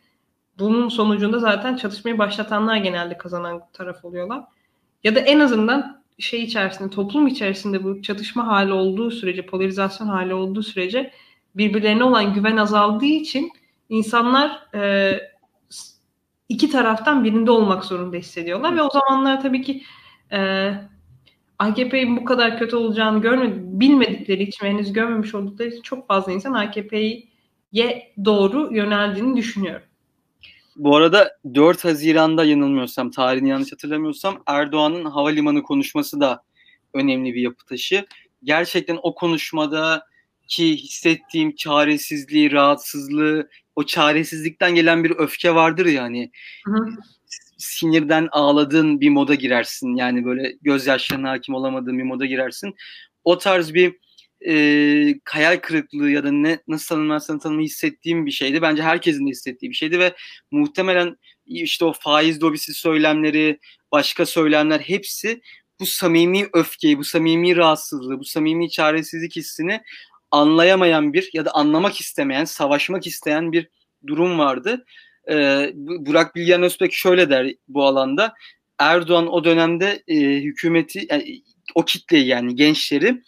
[0.58, 4.44] bunun sonucunda zaten çatışmayı başlatanlar genelde kazanan taraf oluyorlar.
[5.04, 10.34] Ya da en azından şey içerisinde, toplum içerisinde bu çatışma hali olduğu sürece, polarizasyon hali
[10.34, 11.10] olduğu sürece
[11.54, 13.52] birbirlerine olan güven azaldığı için
[13.88, 15.20] insanlar e,
[16.48, 19.82] iki taraftan birinde olmak zorunda hissediyorlar ve o zamanlar tabii ki
[20.32, 20.70] e,
[21.58, 26.52] AKP'nin bu kadar kötü olacağını görmedi, bilmedikleri için henüz görmemiş oldukları için çok fazla insan
[26.52, 29.86] AKP'ye doğru yöneldiğini düşünüyorum.
[30.76, 36.42] Bu arada 4 Haziran'da yanılmıyorsam, tarihini yanlış hatırlamıyorsam Erdoğan'ın havalimanı konuşması da
[36.94, 38.06] önemli bir yapı taşı.
[38.44, 40.06] Gerçekten o konuşmada
[40.48, 46.30] ki hissettiğim çaresizliği, rahatsızlığı, o çaresizlikten gelen bir öfke vardır yani.
[46.66, 46.74] Hı
[47.58, 49.96] Sinirden ağladığın bir moda girersin.
[49.96, 52.74] Yani böyle gözyaşlarına hakim olamadığın bir moda girersin.
[53.24, 53.94] O tarz bir
[54.46, 58.62] e, hayal kırıklığı ya da ne nasıl tanımlarsan tanımı hissettiğim bir şeydi.
[58.62, 60.14] Bence herkesin de hissettiği bir şeydi ve
[60.50, 61.16] muhtemelen
[61.46, 63.58] işte o faiz lobisi söylemleri,
[63.92, 65.40] başka söylemler hepsi
[65.80, 69.80] bu samimi öfkeyi, bu samimi rahatsızlığı, bu samimi çaresizlik hissini
[70.30, 73.68] anlayamayan bir ya da anlamak istemeyen, savaşmak isteyen bir
[74.06, 74.84] durum vardı.
[75.30, 78.34] Ee, Burak Bilgen Özbek şöyle der bu alanda.
[78.78, 81.42] Erdoğan o dönemde e, hükümeti, yani,
[81.74, 83.22] o kitleyi yani gençleri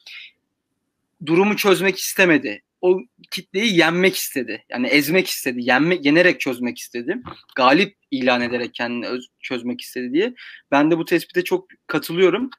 [1.27, 2.63] durumu çözmek istemedi.
[2.81, 4.65] O kitleyi yenmek istedi.
[4.69, 5.59] Yani ezmek istedi.
[5.63, 7.17] Yenme, yenerek çözmek istedi.
[7.57, 10.35] Galip ilan ederek kendini öz, çözmek istedi diye.
[10.71, 12.51] Ben de bu tespite çok katılıyorum.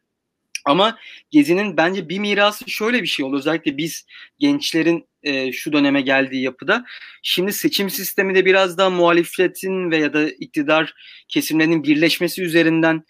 [0.68, 0.97] Ama
[1.32, 3.38] Gezi'nin bence bir mirası şöyle bir şey oldu.
[3.38, 4.05] Özellikle biz
[4.39, 6.86] gençlerin e, şu döneme geldiği yapıda.
[7.24, 10.93] Şimdi seçim sistemi de biraz daha muhalefetin ve ya da iktidar
[11.28, 13.03] kesimlerinin birleşmesi üzerinden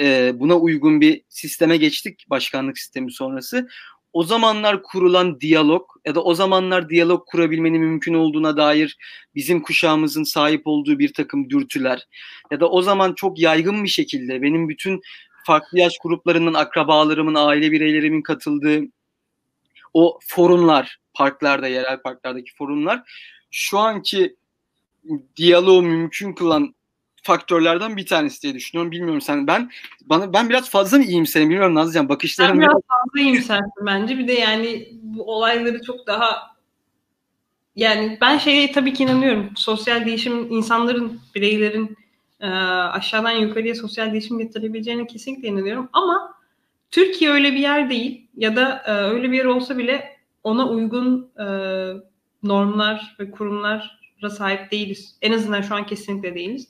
[0.00, 3.68] e, buna uygun bir sisteme geçtik başkanlık sistemi sonrası.
[4.12, 8.96] O zamanlar kurulan diyalog ya da o zamanlar diyalog kurabilmenin mümkün olduğuna dair
[9.34, 12.06] bizim kuşağımızın sahip olduğu bir takım dürtüler
[12.50, 15.00] ya da o zaman çok yaygın bir şekilde benim bütün
[15.44, 18.80] farklı yaş gruplarının akrabalarımın, aile bireylerimin katıldığı
[19.94, 23.02] o forumlar, parklarda, yerel parklardaki forumlar
[23.50, 24.36] şu anki
[25.36, 26.74] diyaloğu mümkün kılan
[27.22, 28.92] faktörlerden bir tanesi diye düşünüyorum.
[28.92, 29.70] Bilmiyorum sen ben
[30.06, 32.60] bana ben biraz fazla mı iyimserim bilmiyorum Nazlıcan bakışlarım.
[32.60, 34.18] Ben biraz fazla iyimsersin bence.
[34.18, 36.54] Bir de yani bu olayları çok daha
[37.76, 39.50] yani ben şeye tabii ki inanıyorum.
[39.56, 41.96] Sosyal değişim insanların, bireylerin
[42.44, 45.88] e, aşağıdan yukarıya sosyal değişim getirebileceğine kesinlikle inanıyorum.
[45.92, 46.34] Ama
[46.90, 51.30] Türkiye öyle bir yer değil ya da e, öyle bir yer olsa bile ona uygun
[51.38, 51.46] e,
[52.42, 55.18] normlar ve kurumlara sahip değiliz.
[55.22, 56.68] En azından şu an kesinlikle değiliz.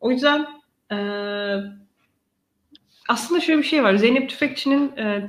[0.00, 0.46] O yüzden
[0.92, 0.98] e,
[3.08, 3.94] aslında şöyle bir şey var.
[3.94, 5.28] Zeynep Tüfekçi'nin e,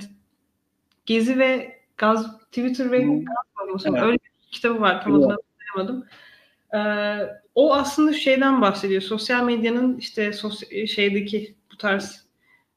[1.05, 2.99] Gezi ve Gaz Twitter ve.
[3.01, 4.03] Gaz evet.
[4.03, 5.03] öyle bir kitabı var.
[5.03, 5.37] Tam adını
[5.75, 6.07] hatırlayamadım.
[6.73, 9.01] Ee, o aslında şeyden bahsediyor.
[9.01, 12.25] Sosyal medyanın işte sos- şeydeki bu tarz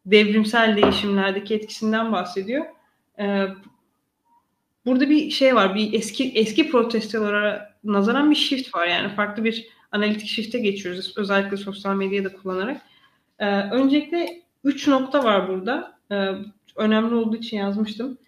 [0.07, 2.67] devrimsel değişimlerdeki etkisinden bahsediyor.
[3.19, 3.47] Ee,
[4.87, 5.75] burada bir şey var.
[5.75, 8.87] Bir eski eski protestolara nazaran bir shift var.
[8.87, 11.15] Yani farklı bir analitik shift'e geçiyoruz.
[11.17, 12.83] Özellikle sosyal medyayı da kullanarak.
[13.39, 15.99] Ee, öncelikle üç nokta var burada.
[16.13, 16.33] Ee,
[16.77, 18.19] önemli olduğu için yazmıştım.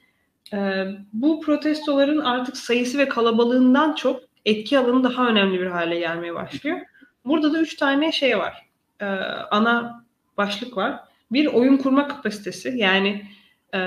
[0.53, 6.34] Ee, bu protestoların artık sayısı ve kalabalığından çok etki alanı daha önemli bir hale gelmeye
[6.34, 6.78] başlıyor.
[7.24, 8.68] Burada da üç tane şey var.
[9.01, 9.07] Ee,
[9.51, 10.05] ana
[10.36, 11.01] başlık var.
[11.32, 12.72] Bir oyun kurma kapasitesi.
[12.76, 13.26] Yani
[13.74, 13.80] e,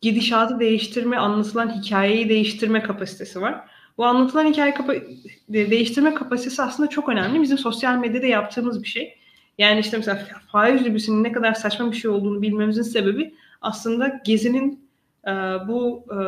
[0.00, 3.64] gidişatı değiştirme, anlatılan hikayeyi değiştirme kapasitesi var.
[3.98, 5.02] Bu anlatılan hikaye kapa-
[5.48, 7.42] değiştirme kapasitesi aslında çok önemli.
[7.42, 9.18] Bizim sosyal medyada yaptığımız bir şey.
[9.58, 14.88] Yani işte mesela faiz rübüsünün ne kadar saçma bir şey olduğunu bilmemizin sebebi aslında Gezi'nin
[15.26, 15.30] e,
[15.68, 16.18] bu e,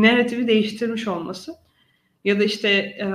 [0.00, 1.54] narratifi değiştirmiş olması.
[2.24, 3.06] Ya da işte e,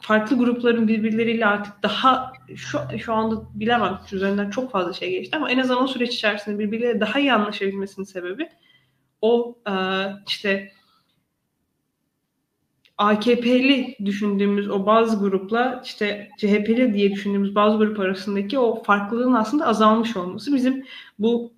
[0.00, 5.50] farklı grupların birbirleriyle artık daha şu, şu anda bilemem üzerinden çok fazla şey geçti ama
[5.50, 8.48] en azından o süreç içerisinde birbirleriyle daha iyi anlaşabilmesinin sebebi
[9.22, 9.74] o e,
[10.26, 10.72] işte
[12.98, 19.66] AKP'li düşündüğümüz o bazı grupla işte CHP'li diye düşündüğümüz bazı grup arasındaki o farklılığın aslında
[19.66, 20.84] azalmış olması bizim
[21.18, 21.52] bu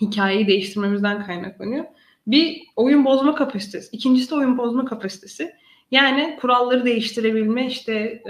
[0.00, 1.84] hikayeyi değiştirmemizden kaynaklanıyor.
[2.26, 3.96] Bir oyun bozma kapasitesi.
[3.96, 5.52] İkincisi de oyun bozma kapasitesi.
[5.92, 8.22] Yani kuralları değiştirebilme işte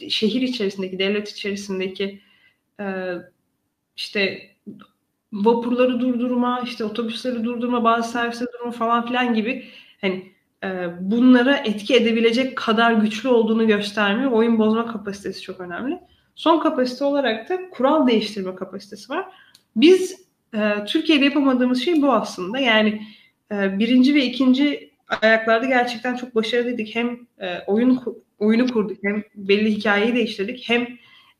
[0.00, 2.20] e, şehir içerisindeki, devlet içerisindeki
[2.80, 3.14] e,
[3.96, 4.50] işte
[5.32, 9.64] vapurları durdurma, işte otobüsleri durdurma, bazı servisleri durdurma falan filan gibi
[10.00, 10.32] hani
[10.64, 15.98] e, bunlara etki edebilecek kadar güçlü olduğunu gösterme, oyun bozma kapasitesi çok önemli.
[16.34, 19.26] Son kapasite olarak da kural değiştirme kapasitesi var.
[19.76, 22.58] Biz e, Türkiye'de yapamadığımız şey bu aslında.
[22.58, 23.02] Yani
[23.52, 26.94] e, birinci ve ikinci ayaklarda gerçekten çok başarılıydık.
[26.94, 28.02] Hem e, oyun
[28.38, 30.88] oyunu kurduk, hem belli hikayeyi değiştirdik, hem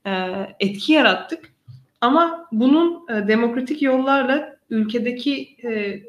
[0.06, 1.52] e, etki yarattık.
[2.00, 6.02] Ama bunun e, demokratik yollarla ülkedeki e,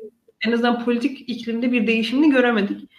[0.45, 2.89] en azından politik iklimde bir değişimini göremedik.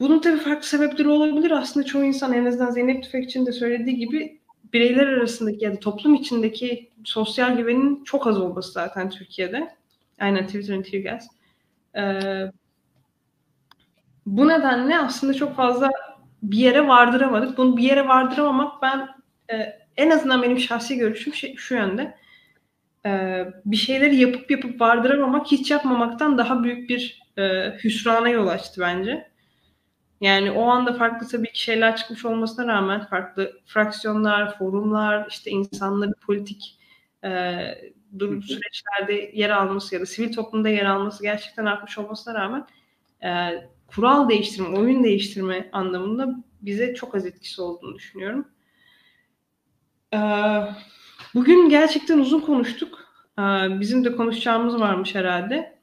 [0.00, 1.50] Bunun tabii farklı sebepleri olabilir.
[1.50, 4.40] Aslında çoğu insan en azından Zeynep Tüfekçi'nin de söylediği gibi
[4.72, 9.68] bireyler arasındaki ya da toplum içindeki sosyal güvenin çok az olması zaten Türkiye'de.
[10.20, 11.26] Aynen Twitter'ın Tirgas.
[11.96, 12.52] Ee,
[14.26, 15.90] bu nedenle aslında çok fazla
[16.42, 17.58] bir yere vardıramadık.
[17.58, 19.08] Bunu bir yere vardıramamak ben
[19.52, 22.16] e, en azından benim şahsi görüşüm şey, şu yönde.
[23.06, 28.80] E, bir şeyleri yapıp yapıp vardıramamak hiç yapmamaktan daha büyük bir e, hüsrana yol açtı
[28.80, 29.30] bence.
[30.20, 36.14] Yani o anda farklı tabii ki şeyler çıkmış olmasına rağmen farklı fraksiyonlar, forumlar, işte insanların
[36.26, 36.78] politik
[37.24, 37.58] e,
[38.18, 42.66] durum süreçlerde yer alması ya da sivil toplumda yer alması gerçekten artmış olmasına rağmen
[43.24, 43.28] e,
[43.86, 48.48] kural değiştirme, oyun değiştirme anlamında bize çok az etkisi olduğunu düşünüyorum.
[50.14, 50.18] E,
[51.34, 52.98] bugün gerçekten uzun konuştuk.
[53.38, 53.42] E,
[53.80, 55.78] bizim de konuşacağımız varmış herhalde.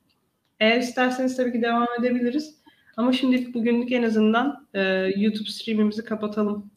[0.59, 2.55] Eğer isterseniz tabii ki devam edebiliriz.
[2.97, 4.81] Ama şimdilik bugünlük en azından e,
[5.15, 6.71] YouTube streamimizi kapatalım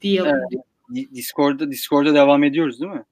[0.00, 0.34] diyelim.
[0.34, 0.64] Evet.
[1.14, 3.04] Discord'da Discord'da devam ediyoruz değil mi?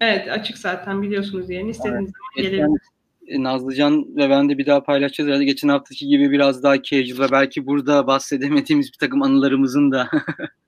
[0.00, 2.14] Evet açık zaten biliyorsunuz yani istediğiniz evet.
[2.36, 2.91] zaman gelebilirsiniz.
[3.32, 5.30] E, Nazlıcan ve ben de bir daha paylaşacağız.
[5.30, 10.08] Yani geçen haftaki gibi biraz daha casual ve belki burada bahsedemediğimiz bir takım anılarımızın da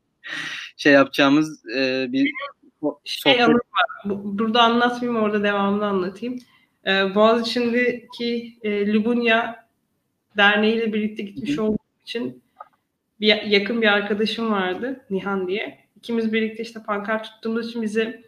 [0.77, 2.31] şey yapacağımız e, bir
[3.05, 3.57] şey var.
[4.05, 6.39] Burada anlatmayayım orada devamını anlatayım.
[6.87, 9.67] Ee, Boğaziçi'ndeki e, Lubunya
[10.37, 12.43] derneğiyle birlikte gitmiş olduğum için
[13.21, 15.79] bir yakın bir arkadaşım vardı Nihan diye.
[15.97, 18.25] İkimiz birlikte işte pankart tuttuğumuz için bizi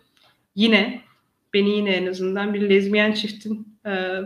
[0.55, 1.03] yine
[1.57, 4.21] beni yine en azından bir lezbiyen çiftin e,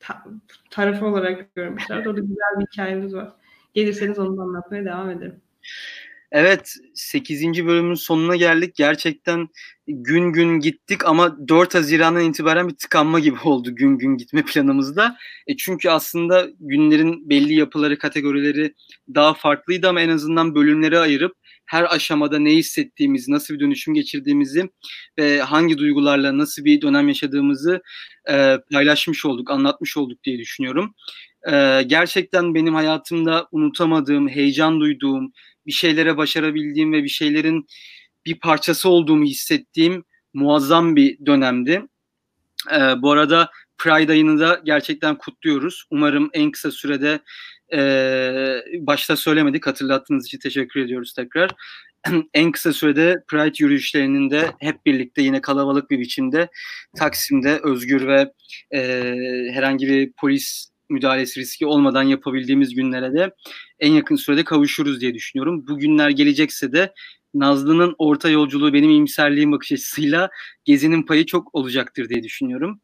[0.00, 0.24] ta,
[0.70, 2.06] tarafı olarak görmüşler.
[2.06, 3.32] Orada güzel bir hikayemiz var.
[3.74, 5.40] Gelirseniz onu da anlatmaya devam ederim.
[6.32, 7.66] Evet 8.
[7.66, 8.74] bölümün sonuna geldik.
[8.74, 9.48] Gerçekten
[9.86, 15.16] gün gün gittik ama 4 Haziran'dan itibaren bir tıkanma gibi oldu gün gün gitme planımızda.
[15.46, 18.74] E çünkü aslında günlerin belli yapıları, kategorileri
[19.14, 21.36] daha farklıydı ama en azından bölümlere ayırıp
[21.66, 24.70] her aşamada ne hissettiğimizi, nasıl bir dönüşüm geçirdiğimizi
[25.18, 27.82] ve hangi duygularla nasıl bir dönem yaşadığımızı
[28.30, 30.94] e, paylaşmış olduk, anlatmış olduk diye düşünüyorum.
[31.52, 35.32] E, gerçekten benim hayatımda unutamadığım, heyecan duyduğum,
[35.66, 37.66] bir şeylere başarabildiğim ve bir şeylerin
[38.26, 40.04] bir parçası olduğumu hissettiğim
[40.34, 41.82] muazzam bir dönemdi.
[42.72, 45.84] Ee, bu arada Pride ayını da gerçekten kutluyoruz.
[45.90, 47.20] Umarım en kısa sürede
[47.72, 47.80] e,
[48.80, 51.50] başta söylemedik hatırlattığınız için teşekkür ediyoruz tekrar.
[52.34, 56.48] en kısa sürede Pride yürüyüşlerinin de hep birlikte yine kalabalık bir biçimde
[56.98, 58.32] Taksim'de özgür ve
[58.74, 58.80] e,
[59.52, 63.30] herhangi bir polis müdahalesi riski olmadan yapabildiğimiz günlere de
[63.80, 65.66] en yakın sürede kavuşuruz diye düşünüyorum.
[65.68, 66.92] Bu günler gelecekse de
[67.34, 70.30] Nazlı'nın orta yolculuğu benim iyimserliğim bakış açısıyla
[70.64, 72.80] Gezi'nin payı çok olacaktır diye düşünüyorum.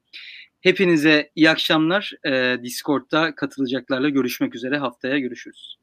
[0.68, 2.12] Hepinize iyi akşamlar.
[2.26, 4.78] Ee, Discord'da katılacaklarla görüşmek üzere.
[4.78, 5.76] Haftaya görüşürüz.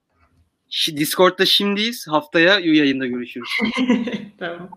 [0.98, 2.08] Discord'da şimdiyiz.
[2.08, 3.50] Haftaya yayında görüşürüz.
[4.40, 4.70] tamam.